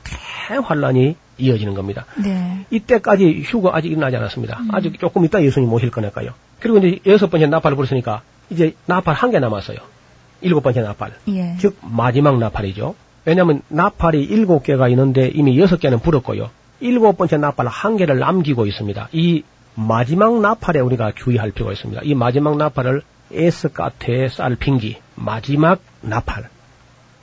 대환란이 0.49 1.17
이어지는 1.39 1.75
겁니다. 1.75 2.05
네. 2.23 2.65
이때까지 2.71 3.43
휴거 3.45 3.71
아직 3.73 3.91
일어나지 3.91 4.17
않았습니다. 4.17 4.59
음. 4.61 4.69
아직 4.73 4.99
조금 5.01 5.25
있다 5.25 5.43
예수님 5.43 5.73
오실 5.73 5.91
거니까요. 5.91 6.31
그리고 6.61 6.79
이제 6.79 6.99
여섯 7.07 7.31
번째 7.31 7.47
나팔을 7.47 7.77
불었으니까 7.77 8.23
이제 8.51 8.75
나팔 8.87 9.15
한 9.15 9.31
개 9.31 9.39
남았어요. 9.39 9.79
일곱 10.43 10.63
번째 10.63 10.83
나팔. 10.83 11.13
예. 11.29 11.57
즉 11.59 11.77
마지막 11.81 12.39
나팔이죠. 12.39 12.95
왜냐하면 13.25 13.63
나팔이 13.69 14.23
일곱 14.23 14.65
개가 14.65 14.89
있는데 14.89 15.29
이미 15.33 15.59
여섯 15.59 15.79
개는 15.79 16.01
불었고요. 16.01 16.51
일곱 16.81 17.17
번째 17.17 17.37
나팔 17.39 17.67
한 17.69 17.97
개를 17.97 18.19
남기고 18.19 18.67
있습니다. 18.67 19.09
이 19.13 19.45
마지막 19.75 20.41
나팔에 20.41 20.81
우리가 20.81 21.13
주의할 21.15 21.53
필요가 21.53 21.73
있습니다. 21.73 22.03
이 22.05 22.15
마지막 22.15 22.57
나팔을 22.57 23.03
에스카테 23.33 24.29
살핑기 24.29 24.99
마지막 25.15 25.81
나팔. 26.03 26.49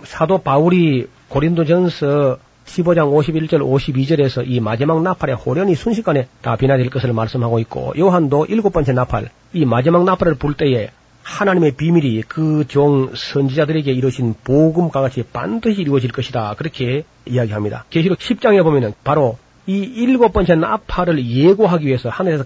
사도 0.03 0.39
바울이 0.39 1.07
고린도전서 1.28 2.38
15장 2.70 3.11
51절 3.11 3.59
52절에서 3.61 4.43
이 4.47 4.59
마지막 4.59 5.01
나팔의 5.01 5.36
호련히 5.36 5.76
순식간에 5.76 6.28
다 6.41 6.55
비나될 6.55 6.89
것을 6.89 7.13
말씀하고 7.13 7.59
있고 7.59 7.93
요한도 7.97 8.45
일곱 8.45 8.74
번째 8.74 8.93
나팔 8.93 9.30
이 9.53 9.65
마지막 9.65 10.03
나팔을 10.05 10.36
불 10.36 10.53
때에 10.53 10.91
하나님의 11.24 11.74
비밀이 11.74 12.24
그 12.24 12.63
종 12.67 13.11
선지자들에게 13.15 13.91
이루신 13.91 14.36
복음과 14.43 15.01
같이 15.01 15.24
반드시 15.24 15.82
이루어질 15.82 16.11
것이다. 16.11 16.55
그렇게 16.57 17.03
이야기합니다. 17.26 17.86
계시록 17.89 18.20
10장에 18.20 18.63
보면은 18.63 18.93
바로 19.03 19.38
이 19.67 19.78
일곱 19.78 20.34
번째 20.34 20.55
나팔을 20.55 21.24
예고하기 21.26 21.86
위해서 21.86 22.09
하늘에서 22.09 22.45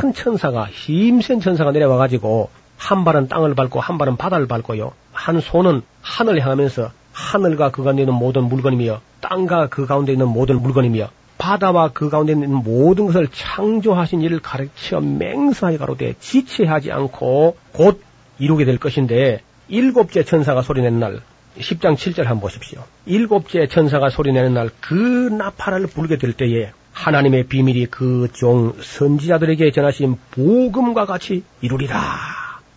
큰 0.00 0.12
천사가 0.12 0.66
힘센 0.66 1.40
천사가 1.40 1.72
내려와 1.72 1.96
가지고 1.96 2.50
한 2.76 3.04
발은 3.04 3.28
땅을 3.28 3.54
밟고 3.54 3.80
한 3.80 3.98
발은 3.98 4.16
바다를 4.16 4.46
밟고요. 4.46 4.92
한 5.12 5.40
손은 5.40 5.82
하늘을 6.02 6.42
향하면서 6.42 6.90
하늘과 7.12 7.70
그 7.70 7.82
가운데 7.82 8.02
있는 8.02 8.14
모든 8.14 8.44
물건이며 8.44 9.00
땅과 9.20 9.68
그 9.68 9.86
가운데 9.86 10.12
있는 10.12 10.28
모든 10.28 10.60
물건이며 10.62 11.08
바다와 11.38 11.90
그 11.92 12.08
가운데 12.10 12.32
있는 12.32 12.52
모든 12.52 13.06
것을 13.06 13.28
창조하신 13.32 14.22
이를 14.22 14.40
가르쳐 14.40 15.00
맹세하게 15.00 15.78
가로되 15.78 16.14
지체하지 16.18 16.90
않고 16.92 17.56
곧 17.72 18.02
이루게 18.38 18.64
될 18.64 18.78
것인데 18.78 19.42
일곱째 19.68 20.24
천사가 20.24 20.62
소리내는 20.62 20.98
날 20.98 21.20
10장 21.58 21.96
7절 21.96 22.24
한번 22.24 22.40
보십시오. 22.40 22.82
일곱째 23.06 23.66
천사가 23.66 24.10
소리내는 24.10 24.54
날 24.54 24.70
그 24.80 24.94
나팔을 24.94 25.88
불게 25.88 26.16
될 26.16 26.32
때에 26.32 26.70
하나님의 26.92 27.44
비밀이 27.44 27.86
그 27.86 28.28
종 28.32 28.74
선지자들에게 28.80 29.70
전하신 29.70 30.16
복음과 30.32 31.06
같이 31.06 31.42
이루리라. 31.60 31.96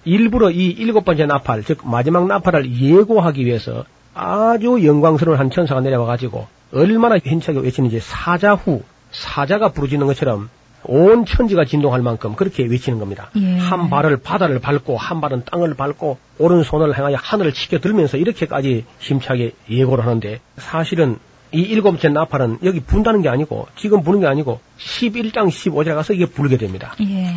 일부러 0.06 0.50
이 0.52 0.68
일곱 0.68 1.06
번째 1.06 1.26
나팔, 1.28 1.64
즉 1.64 1.80
마지막 1.84 2.28
나팔을 2.28 2.72
예고하기 2.80 3.46
위해서 3.46 3.86
아주 4.22 4.86
영광스러운 4.86 5.40
한 5.40 5.50
천사가 5.50 5.82
내려와 5.82 6.06
가지고 6.06 6.48
얼마나 6.72 7.18
힘차게 7.18 7.60
외치는지 7.60 8.00
사자후 8.00 8.84
사자가 9.10 9.70
부르짖는 9.70 10.06
것처럼 10.06 10.50
온 10.84 11.26
천지가 11.26 11.66
진동할 11.66 12.02
만큼 12.02 12.36
그렇게 12.36 12.64
외치는 12.64 13.00
겁니다. 13.00 13.32
예. 13.36 13.58
한 13.58 13.90
발을 13.90 14.18
바다를 14.18 14.60
밟고 14.60 14.96
한 14.96 15.22
발은 15.22 15.46
땅을 15.46 15.74
밟고 15.74 16.20
오른손을 16.38 16.96
향하여 16.96 17.18
하늘을 17.20 17.52
치켜들면서 17.52 18.18
이렇게까지 18.18 18.86
힘차게 19.00 19.54
예고를 19.70 20.06
하는데 20.06 20.40
사실은 20.58 21.18
이 21.52 21.62
일곱째 21.62 22.10
나팔은 22.10 22.60
여기 22.64 22.80
분다는 22.80 23.24
게 23.24 23.30
아니고 23.30 23.68
지금 23.76 24.04
부는 24.04 24.22
게 24.22 24.28
아니고 24.28 24.60
11장 24.78 25.48
15절에 25.50 25.96
가서 25.96 26.14
이게 26.14 26.28
불게 26.28 26.58
됩니다. 26.58 26.96
예. 27.02 27.34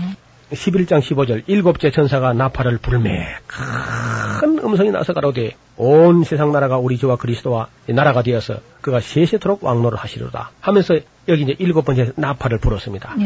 11장 0.55 1.01
15절 1.01 1.45
일곱째 1.47 1.91
천사가 1.91 2.33
나팔을 2.33 2.79
불매 2.79 3.27
큰 3.47 4.59
음성이 4.59 4.91
나서 4.91 5.13
가로되 5.13 5.53
온 5.77 6.25
세상 6.25 6.53
나라가 6.53 6.79
우리 6.79 6.97
주와 6.99 7.17
그리스도와 7.17 7.69
나라가 7.89 8.23
되어서 8.23 8.61
그가 8.81 9.01
세세토록 9.01 9.65
왕노를 9.65 9.99
하시리로다 9.99 10.51
하면서 10.61 10.95
여기 11.29 11.43
이제 11.43 11.57
일곱 11.59 11.85
번째 11.85 12.13
나팔을 12.17 12.59
불었습니다. 12.59 13.17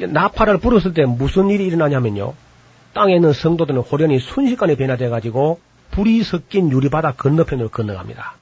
예. 0.00 0.06
나팔을 0.06 0.58
불었을 0.58 0.92
때 0.94 1.04
무슨 1.04 1.50
일이 1.50 1.66
일어나냐면요. 1.66 2.34
땅에 2.92 3.14
있는 3.16 3.32
성도들은 3.32 3.80
호련히 3.80 4.18
순식간에 4.18 4.76
변화돼 4.76 5.08
가지고 5.08 5.60
불이 5.90 6.22
섞인 6.22 6.70
유리바다 6.70 7.12
건너편으로 7.12 7.68
건너갑니다. 7.68 8.34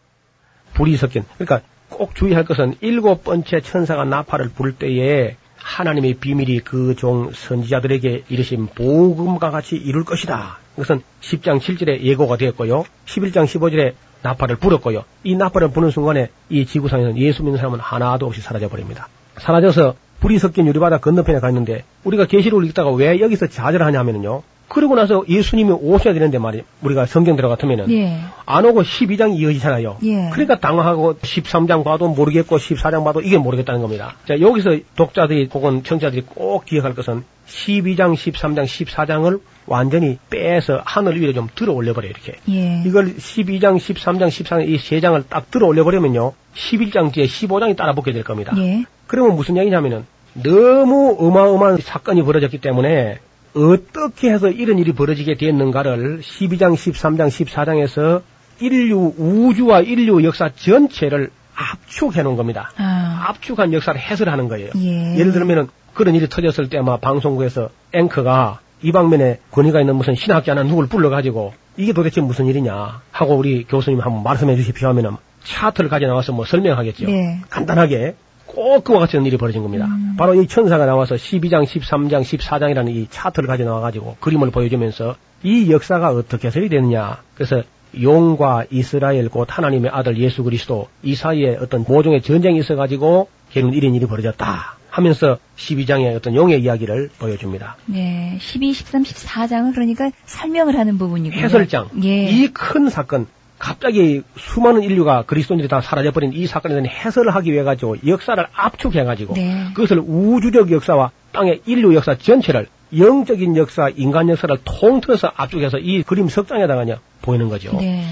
불이 0.74 0.97
섞인 0.97 1.24
그러니까 1.38 1.61
꼭 1.88 2.14
주의할 2.14 2.45
것은 2.45 2.76
일곱 2.80 3.24
번째 3.24 3.61
천사가 3.61 4.05
나팔을 4.05 4.51
불 4.51 4.72
때에 4.72 5.36
하나님의 5.62 6.14
비밀이 6.14 6.60
그 6.60 6.94
종 6.96 7.30
선지자들에게 7.32 8.24
이르신 8.28 8.66
복음과 8.74 9.50
같이 9.50 9.76
이룰 9.76 10.04
것이다. 10.04 10.58
이것은 10.76 11.02
10장 11.20 11.60
7절에 11.60 12.00
예고가 12.00 12.36
되었고요. 12.36 12.84
11장 13.06 13.44
15절에 13.46 13.94
나팔을 14.22 14.56
불었고요. 14.56 15.04
이 15.24 15.34
나팔을 15.34 15.70
부는 15.72 15.90
순간에 15.90 16.30
이 16.48 16.64
지구상에는 16.66 17.16
예수 17.18 17.42
믿는 17.42 17.58
사람은 17.58 17.80
하나도 17.80 18.26
없이 18.26 18.40
사라져 18.40 18.68
버립니다. 18.68 19.08
사라져서 19.38 19.94
불이 20.20 20.38
섞인 20.38 20.66
유리바다 20.66 20.98
건너편에 20.98 21.40
가 21.40 21.48
있는데 21.48 21.84
우리가 22.04 22.26
계시록을 22.26 22.66
읽다가 22.66 22.90
왜 22.90 23.20
여기서 23.20 23.48
좌절하냐 23.48 23.98
하면요. 23.98 24.42
그러고 24.72 24.94
나서 24.94 25.22
예수님이 25.28 25.70
오셔야 25.70 26.14
되는데 26.14 26.38
말이 26.38 26.62
우리가 26.80 27.04
성경 27.04 27.36
들어갔으면은 27.36 27.90
예. 27.92 28.20
안 28.46 28.64
오고 28.64 28.82
12장 28.82 29.34
이어지잖아요. 29.38 29.98
예. 30.02 30.30
그러니까 30.32 30.60
당황하고 30.60 31.16
13장 31.18 31.84
봐도 31.84 32.08
모르겠고 32.08 32.56
14장 32.56 33.04
봐도 33.04 33.20
이게 33.20 33.36
모르겠다는 33.36 33.82
겁니다. 33.82 34.14
자, 34.26 34.40
여기서 34.40 34.78
독자들이 34.96 35.50
혹은 35.52 35.82
청자들이 35.84 36.22
꼭 36.22 36.64
기억할 36.64 36.94
것은 36.94 37.22
12장, 37.46 38.14
13장, 38.14 38.64
14장을 38.64 39.40
완전히 39.66 40.16
빼서 40.30 40.80
하늘 40.86 41.20
위로 41.20 41.34
좀 41.34 41.48
들어 41.54 41.74
올려버려요, 41.74 42.10
이렇게. 42.10 42.38
예. 42.48 42.82
이걸 42.86 43.14
12장, 43.14 43.76
13장, 43.76 44.28
14장 44.28 44.66
이 44.66 44.78
세 44.78 45.00
장을 45.00 45.22
딱 45.28 45.50
들어 45.50 45.66
올려버리면요. 45.66 46.32
11장 46.54 47.12
뒤에 47.12 47.26
15장이 47.26 47.76
따라 47.76 47.92
붙게 47.92 48.12
될 48.12 48.24
겁니다. 48.24 48.54
예. 48.56 48.84
그러면 49.06 49.36
무슨 49.36 49.58
얘기냐면은 49.58 50.06
너무 50.32 51.14
어마어마한 51.18 51.76
사건이 51.82 52.22
벌어졌기 52.22 52.56
때문에 52.58 53.18
어떻게 53.55 54.30
해서 54.30 54.48
이런 54.48 54.78
일이 54.78 54.92
벌어지게 54.92 55.36
됐는가를 55.36 56.20
12장, 56.20 56.74
13장, 56.74 57.28
14장에서 57.28 58.22
인류, 58.61 59.14
우주와 59.16 59.80
인류 59.80 60.22
역사 60.24 60.50
전체를 60.55 61.30
압축해 61.55 62.22
놓은 62.22 62.36
겁니다. 62.36 62.72
아. 62.76 63.26
압축한 63.28 63.72
역사를 63.72 63.98
해설하는 63.98 64.48
거예요. 64.48 64.70
예. 64.76 65.18
예를 65.18 65.32
들면은 65.32 65.68
그런 65.94 66.14
일이 66.14 66.28
터졌을 66.28 66.68
때 66.68 66.78
아마 66.78 66.96
방송국에서 66.96 67.68
앵커가 67.92 68.61
이 68.82 68.90
방면에 68.92 69.38
권위가 69.50 69.80
있는 69.80 69.96
무슨 69.96 70.14
신학자 70.14 70.53
하나 70.53 70.62
누굴 70.62 70.86
불러가지고 70.86 71.53
이게 71.76 71.92
도대체 71.92 72.20
무슨 72.20 72.46
일이냐 72.46 73.03
하고 73.11 73.34
우리 73.36 73.64
교수님 73.64 74.00
한번 74.00 74.22
말씀해 74.22 74.57
주십시오 74.57 74.88
하면은 74.88 75.16
차트를 75.44 75.90
가져 75.90 76.07
나와서 76.07 76.32
뭐 76.32 76.44
설명하겠죠. 76.44 77.07
네. 77.07 77.40
간단하게 77.50 78.14
꼭 78.55 78.84
그와 78.84 79.00
같은 79.00 79.24
일이 79.26 79.36
벌어진 79.36 79.62
겁니다. 79.62 79.86
음. 79.86 80.14
바로 80.18 80.34
이 80.34 80.46
천사가 80.46 80.86
나와서 80.86 81.14
12장, 81.14 81.64
13장, 81.64 82.22
14장이라는 82.22 82.90
이 82.94 83.07
차트를 83.11 83.46
가져 83.46 83.64
나와가지고 83.64 84.16
그림을 84.20 84.50
보여주면서 84.50 85.16
이 85.42 85.70
역사가 85.72 86.11
어떻게 86.11 86.48
해석이 86.48 86.68
되느냐. 86.68 87.18
그래서 87.34 87.62
용과 88.00 88.64
이스라엘 88.70 89.28
곧 89.28 89.48
하나님의 89.50 89.90
아들 89.92 90.16
예수 90.18 90.42
그리스도 90.44 90.88
이 91.03 91.14
사이에 91.14 91.57
어떤 91.61 91.84
모종의 91.86 92.22
전쟁이 92.22 92.59
있어가지고 92.59 93.28
결국 93.50 93.74
이런 93.76 93.94
일이 93.94 94.07
벌어졌다 94.07 94.76
하면서 94.88 95.38
12장의 95.57 96.14
어떤 96.14 96.34
용의 96.34 96.62
이야기를 96.62 97.11
보여줍니다. 97.18 97.76
네. 97.86 98.36
12, 98.40 98.72
13, 98.74 99.03
14장은 99.03 99.72
그러니까 99.74 100.11
설명을 100.26 100.78
하는 100.78 100.98
부분이고요. 100.98 101.40
해설장. 101.40 101.88
예. 102.05 102.30
이 102.30 102.48
큰 102.53 102.88
사건, 102.90 103.26
갑자기 103.62 104.22
수많은 104.36 104.82
인류가 104.82 105.22
그리스도인들이 105.22 105.68
다 105.68 105.80
사라져버린 105.80 106.32
이 106.32 106.48
사건에 106.48 106.74
대한 106.74 106.88
해설을 106.88 107.32
하기 107.36 107.52
위해 107.52 107.62
가지고 107.62 107.94
역사를 108.04 108.44
압축해가지고 108.52 109.34
네. 109.34 109.68
그것을 109.72 110.02
우주적 110.04 110.72
역사와 110.72 111.12
땅의 111.30 111.62
인류 111.66 111.94
역사 111.94 112.18
전체를 112.18 112.66
영적인 112.98 113.56
역사, 113.56 113.88
인간 113.94 114.28
역사를 114.28 114.58
통틀어서 114.64 115.30
압축해서 115.36 115.78
이 115.78 116.02
그림 116.02 116.28
석장에다가 116.28 116.84
보이는 117.22 117.48
거죠. 117.48 117.72
네. 117.78 118.04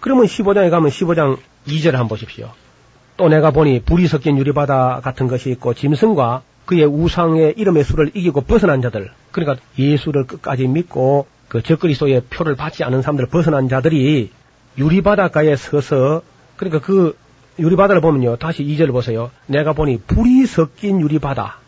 그러면 0.00 0.24
15장에 0.24 0.70
가면 0.70 0.88
15장 0.88 1.36
2절을 1.68 1.92
한번 1.92 2.08
보십시오. 2.08 2.50
또 3.18 3.28
내가 3.28 3.50
보니 3.50 3.80
불이 3.80 4.06
섞인 4.06 4.38
유리바다 4.38 5.02
같은 5.04 5.28
것이 5.28 5.50
있고 5.50 5.74
짐승과 5.74 6.40
그의 6.64 6.86
우상의 6.86 7.54
이름의 7.58 7.84
수를 7.84 8.10
이기고 8.14 8.40
벗어난 8.40 8.80
자들 8.80 9.10
그러니까 9.32 9.62
예수를 9.78 10.26
끝까지 10.26 10.66
믿고 10.66 11.26
그 11.48 11.62
적그리스도의 11.62 12.22
표를 12.30 12.56
받지 12.56 12.84
않은 12.84 13.02
사람들 13.02 13.26
벗어난 13.26 13.68
자들이 13.68 14.30
유리바닷가에 14.78 15.56
서서 15.56 16.22
그러니까 16.56 16.80
그 16.80 17.16
유리바다를 17.58 18.00
보면요 18.00 18.36
다시 18.36 18.64
2절을 18.64 18.92
보세요 18.92 19.30
내가 19.46 19.72
보니 19.72 20.00
불이 20.06 20.46
섞인 20.46 21.00
유리바다 21.00 21.58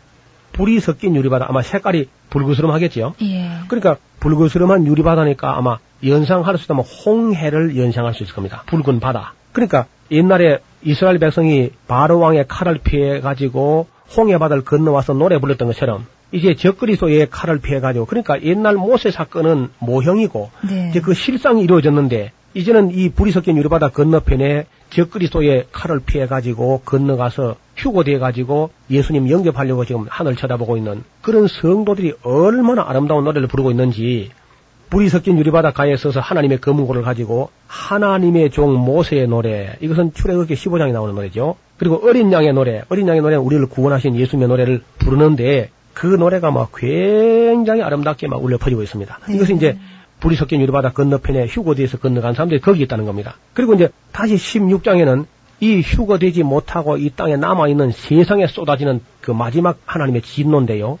불이 0.53 0.79
섞인 0.79 1.15
유리바다 1.15 1.45
아마 1.49 1.61
색깔이 1.61 2.09
붉으스름하겠지요 2.29 3.15
예. 3.21 3.49
그러니까 3.67 3.97
붉으스름한 4.19 4.85
유리바다니까 4.85 5.57
아마 5.57 5.77
연상할 6.05 6.57
수 6.57 6.65
있다면 6.65 6.83
홍해를 6.83 7.77
연상할 7.77 8.13
수 8.13 8.23
있을 8.23 8.33
겁니다. 8.33 8.63
붉은 8.67 8.99
바다. 8.99 9.33
그러니까 9.51 9.85
옛날에 10.11 10.59
이스라엘 10.83 11.17
백성이 11.19 11.71
바로 11.87 12.19
왕의 12.19 12.45
칼을 12.47 12.79
피해 12.83 13.19
가지고 13.19 13.87
홍해 14.15 14.37
바다를 14.37 14.63
건너와서 14.63 15.13
노래 15.13 15.39
불렀던 15.39 15.67
것처럼 15.67 16.05
이제 16.31 16.55
적그리스도의 16.55 17.29
칼을 17.29 17.59
피해 17.59 17.79
가지고 17.79 18.05
그러니까 18.05 18.41
옛날 18.43 18.75
모세 18.75 19.11
사건은 19.11 19.69
모형이고 19.79 20.51
네. 20.69 20.89
이제 20.89 21.01
그 21.01 21.13
실상이 21.13 21.63
이루어졌는데 21.63 22.31
이제는 22.53 22.91
이 22.91 23.09
불이 23.09 23.31
섞인 23.31 23.57
유리바다 23.57 23.89
건너편에 23.89 24.65
적그리스도의 24.89 25.67
칼을 25.71 25.99
피해 26.05 26.27
가지고 26.27 26.81
건너가서 26.85 27.55
휴고돼 27.75 28.17
가지고 28.19 28.71
예수님 28.89 29.29
영접하려고 29.29 29.85
지금 29.85 30.05
하늘 30.09 30.35
쳐다보고 30.35 30.77
있는 30.77 31.03
그런 31.21 31.47
성도들이 31.47 32.13
얼마나 32.23 32.85
아름다운 32.87 33.23
노래를 33.25 33.47
부르고 33.47 33.71
있는지 33.71 34.31
불이 34.89 35.09
섞인 35.09 35.37
유리바다 35.37 35.71
가에 35.71 35.97
서서 35.97 36.21
하나님의 36.21 36.61
검은고를 36.61 37.01
가지고 37.01 37.49
하나님의 37.67 38.51
종 38.51 38.73
모세의 38.73 39.27
노래 39.27 39.75
이것은 39.81 40.13
출애굽기 40.13 40.55
15장에 40.55 40.93
나오는 40.93 41.13
노래죠. 41.13 41.57
그리고 41.77 42.01
어린 42.07 42.31
양의 42.31 42.53
노래 42.53 42.83
어린 42.89 43.07
양의 43.07 43.21
노래는 43.21 43.43
우리를 43.43 43.67
구원하신 43.67 44.15
예수님의 44.15 44.47
노래를 44.47 44.81
부르는데 44.97 45.69
그 45.93 46.05
노래가 46.05 46.51
막 46.51 46.71
굉장히 46.75 47.81
아름답게 47.81 48.27
막 48.27 48.43
울려 48.43 48.57
퍼지고 48.57 48.83
있습니다. 48.83 49.19
네. 49.27 49.35
이것은 49.35 49.57
이제 49.57 49.77
불이 50.19 50.35
섞인 50.35 50.61
유리바다 50.61 50.91
건너편에 50.93 51.45
휴거지에서 51.47 51.97
건너간 51.99 52.33
사람들이 52.33 52.59
거기 52.59 52.81
있다는 52.83 53.05
겁니다. 53.05 53.35
그리고 53.53 53.73
이제 53.73 53.89
다시 54.11 54.35
16장에는 54.35 55.25
이 55.59 55.81
휴거되지 55.81 56.43
못하고 56.43 56.97
이 56.97 57.09
땅에 57.15 57.35
남아있는 57.35 57.91
세상에 57.91 58.47
쏟아지는 58.47 59.01
그 59.21 59.31
마지막 59.31 59.79
하나님의 59.85 60.21
진노인데요. 60.21 60.99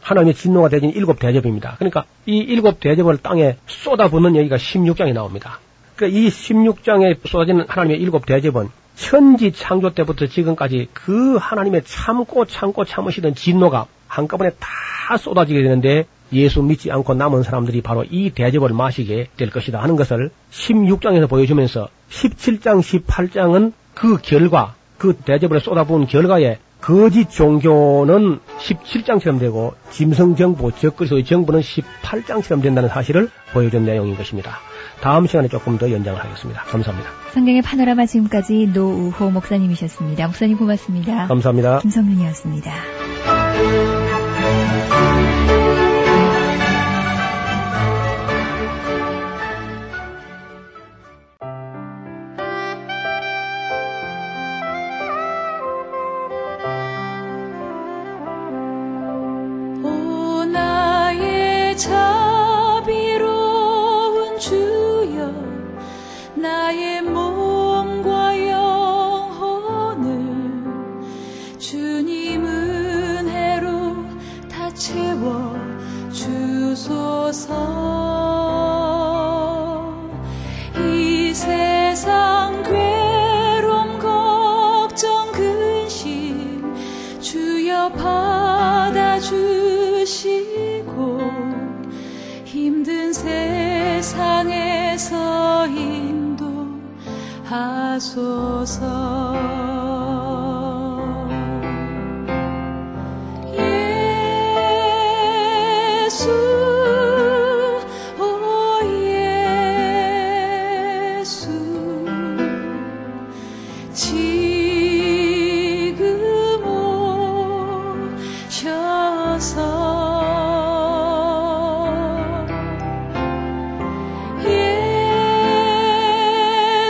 하나님의 0.00 0.34
진노가 0.34 0.68
되진 0.68 0.90
일곱 0.90 1.20
대접입니다. 1.20 1.76
그러니까 1.78 2.04
이 2.26 2.38
일곱 2.38 2.80
대접을 2.80 3.18
땅에 3.18 3.56
쏟아붓는 3.66 4.34
얘기가 4.36 4.56
16장에 4.56 5.12
나옵니다. 5.12 5.60
그러니까 5.94 6.18
이 6.18 6.28
16장에 6.28 7.26
쏟아지는 7.26 7.64
하나님의 7.68 8.00
일곱 8.00 8.26
대접은 8.26 8.68
천지 8.96 9.52
창조 9.52 9.94
때부터 9.94 10.26
지금까지 10.26 10.88
그 10.92 11.36
하나님의 11.36 11.82
참고 11.84 12.44
참고 12.44 12.84
참으시던 12.84 13.34
진노가 13.34 13.86
한꺼번에 14.08 14.50
다 14.58 15.16
쏟아지게 15.16 15.62
되는데 15.62 16.06
예수 16.32 16.62
믿지 16.62 16.90
않고 16.90 17.14
남은 17.14 17.42
사람들이 17.42 17.82
바로 17.82 18.04
이 18.04 18.30
대접을 18.30 18.70
마시게 18.70 19.28
될 19.36 19.50
것이다 19.50 19.82
하는 19.82 19.96
것을 19.96 20.30
16장에서 20.50 21.28
보여주면서 21.28 21.88
17장, 22.10 22.80
18장은 22.80 23.72
그 23.94 24.18
결과, 24.20 24.74
그 24.98 25.14
대접을 25.14 25.60
쏟아부은 25.60 26.06
결과에 26.06 26.58
거짓 26.80 27.30
종교는 27.30 28.40
17장처럼 28.58 29.38
되고 29.38 29.74
짐승 29.90 30.34
정부, 30.34 30.72
적그리스도의 30.72 31.24
정부는 31.24 31.60
18장처럼 31.60 32.60
된다는 32.60 32.88
사실을 32.88 33.30
보여준 33.52 33.84
내용인 33.84 34.16
것입니다. 34.16 34.58
다음 35.00 35.26
시간에 35.26 35.48
조금 35.48 35.78
더 35.78 35.90
연장을 35.90 36.20
하겠습니다. 36.20 36.62
감사합니다. 36.62 37.10
성경의 37.32 37.62
파노라마 37.62 38.06
지금까지 38.06 38.70
노우호 38.74 39.30
목사님이셨습니다. 39.30 40.26
목사님 40.26 40.58
고맙습니다. 40.58 41.28
감사합니다. 41.28 41.78
김성윤이었습니다. 41.80 42.72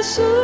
예수 0.02 0.41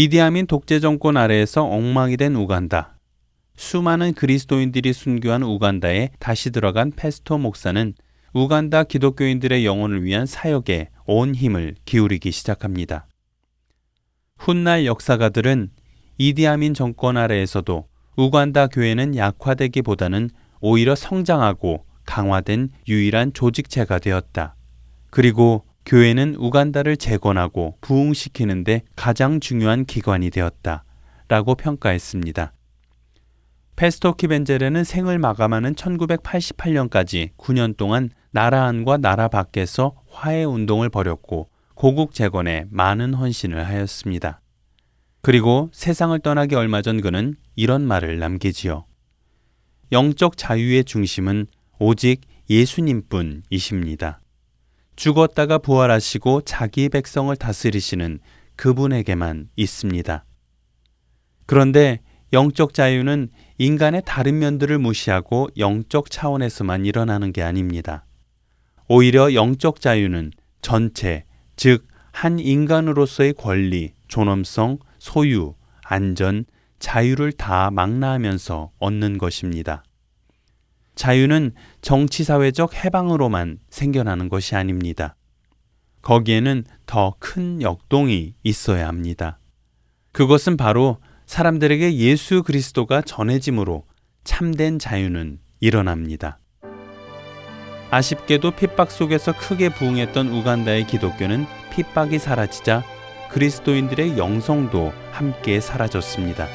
이디아민 0.00 0.46
독재 0.46 0.78
정권 0.78 1.16
아래에서 1.16 1.64
엉망이 1.64 2.16
된 2.16 2.36
우간다. 2.36 3.00
수많은 3.56 4.14
그리스도인들이 4.14 4.92
순교한 4.92 5.42
우간다에 5.42 6.10
다시 6.20 6.52
들어간 6.52 6.92
페스토 6.92 7.36
목사는 7.36 7.94
우간다 8.32 8.84
기독교인들의 8.84 9.66
영혼을 9.66 10.04
위한 10.04 10.24
사역에 10.24 10.90
온 11.04 11.34
힘을 11.34 11.74
기울이기 11.84 12.30
시작합니다. 12.30 13.08
훗날 14.36 14.86
역사가들은 14.86 15.70
이디아민 16.16 16.74
정권 16.74 17.16
아래에서도 17.16 17.88
우간다 18.14 18.68
교회는 18.68 19.16
약화되기보다는 19.16 20.30
오히려 20.60 20.94
성장하고 20.94 21.84
강화된 22.06 22.68
유일한 22.86 23.32
조직체가 23.32 23.98
되었다. 23.98 24.54
그리고 25.10 25.64
교회는 25.88 26.34
우간다를 26.34 26.98
재건하고 26.98 27.78
부흥시키는데 27.80 28.82
가장 28.94 29.40
중요한 29.40 29.86
기관이 29.86 30.28
되었다. 30.28 30.84
라고 31.28 31.54
평가했습니다. 31.54 32.52
페스토 33.74 34.12
키벤제레는 34.16 34.84
생을 34.84 35.18
마감하는 35.18 35.74
1988년까지 35.74 37.30
9년 37.38 37.74
동안 37.78 38.10
나라 38.32 38.66
안과 38.66 38.98
나라 38.98 39.28
밖에서 39.28 39.94
화해 40.10 40.44
운동을 40.44 40.90
벌였고 40.90 41.48
고국 41.74 42.12
재건에 42.12 42.66
많은 42.68 43.14
헌신을 43.14 43.66
하였습니다. 43.66 44.42
그리고 45.22 45.70
세상을 45.72 46.18
떠나기 46.18 46.54
얼마 46.54 46.82
전 46.82 47.00
그는 47.00 47.34
이런 47.56 47.86
말을 47.86 48.18
남기지요. 48.18 48.84
영적 49.92 50.36
자유의 50.36 50.84
중심은 50.84 51.46
오직 51.78 52.20
예수님뿐이십니다. 52.50 54.20
죽었다가 54.98 55.58
부활하시고 55.58 56.40
자기 56.40 56.88
백성을 56.88 57.34
다스리시는 57.36 58.18
그분에게만 58.56 59.48
있습니다. 59.54 60.24
그런데 61.46 62.00
영적 62.32 62.74
자유는 62.74 63.28
인간의 63.58 64.02
다른 64.04 64.40
면들을 64.40 64.76
무시하고 64.80 65.50
영적 65.56 66.10
차원에서만 66.10 66.84
일어나는 66.84 67.32
게 67.32 67.42
아닙니다. 67.42 68.06
오히려 68.88 69.34
영적 69.34 69.80
자유는 69.80 70.32
전체, 70.62 71.24
즉, 71.54 71.86
한 72.10 72.40
인간으로서의 72.40 73.34
권리, 73.34 73.92
존엄성, 74.08 74.78
소유, 74.98 75.54
안전, 75.84 76.44
자유를 76.80 77.30
다 77.32 77.70
망라하면서 77.70 78.72
얻는 78.80 79.18
것입니다. 79.18 79.84
자유는 80.96 81.52
정치사회적 81.88 82.84
해방으로만 82.84 83.60
생겨나는 83.70 84.28
것이 84.28 84.54
아닙니다. 84.54 85.16
거기에는 86.02 86.64
더 86.84 87.14
큰 87.18 87.62
역동이 87.62 88.34
있어야 88.42 88.86
합니다. 88.88 89.38
그것은 90.12 90.58
바로 90.58 90.98
사람들에게 91.24 91.96
예수 91.96 92.42
그리스도가 92.42 93.00
전해짐으로 93.00 93.84
참된 94.22 94.78
자유는 94.78 95.38
일어납니다. 95.60 96.40
아쉽게도 97.90 98.50
핍박 98.50 98.90
속에서 98.90 99.32
크게 99.32 99.70
부흥했던 99.70 100.28
우간다의 100.28 100.86
기독교는 100.86 101.46
핍박이 101.72 102.18
사라지자 102.18 102.84
그리스도인들의 103.30 104.18
영성도 104.18 104.92
함께 105.10 105.58
사라졌습니다. 105.58 106.48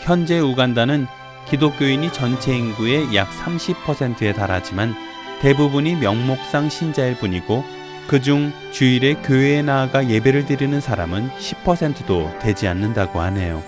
현재 0.00 0.38
우간다는 0.38 1.08
기독교인이 1.48 2.12
전체 2.12 2.56
인구의 2.56 3.14
약 3.14 3.28
30%에 3.30 4.32
달하지만 4.32 4.94
대부분이 5.40 5.96
명목상 5.96 6.68
신자일 6.68 7.18
뿐이고 7.18 7.64
그중 8.08 8.52
주일에 8.70 9.14
교회에 9.14 9.62
나아가 9.62 10.08
예배를 10.08 10.46
드리는 10.46 10.80
사람은 10.80 11.30
10%도 11.30 12.38
되지 12.40 12.68
않는다고 12.68 13.20
하네요. 13.20 13.62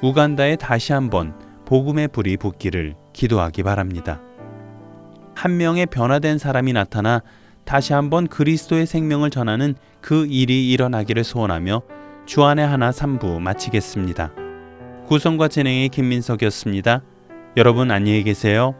우간다에 0.00 0.56
다시 0.56 0.92
한번 0.92 1.34
복음의 1.64 2.08
불이 2.08 2.36
붙기를 2.36 2.94
기도하기 3.12 3.62
바랍니다. 3.62 4.20
한 5.34 5.56
명의 5.56 5.86
변화된 5.86 6.38
사람이 6.38 6.72
나타나 6.72 7.22
다시 7.64 7.92
한번 7.92 8.26
그리스도의 8.26 8.86
생명을 8.86 9.30
전하는 9.30 9.74
그 10.00 10.26
일이 10.26 10.70
일어나기를 10.70 11.24
소원하며 11.24 11.82
주안의 12.26 12.66
하나 12.66 12.90
3부 12.90 13.40
마치겠습니다. 13.40 14.41
구성과 15.06 15.48
진행의 15.48 15.88
김민석이었습니다. 15.90 17.02
여러분 17.56 17.90
안녕히 17.90 18.22
계세요. 18.22 18.74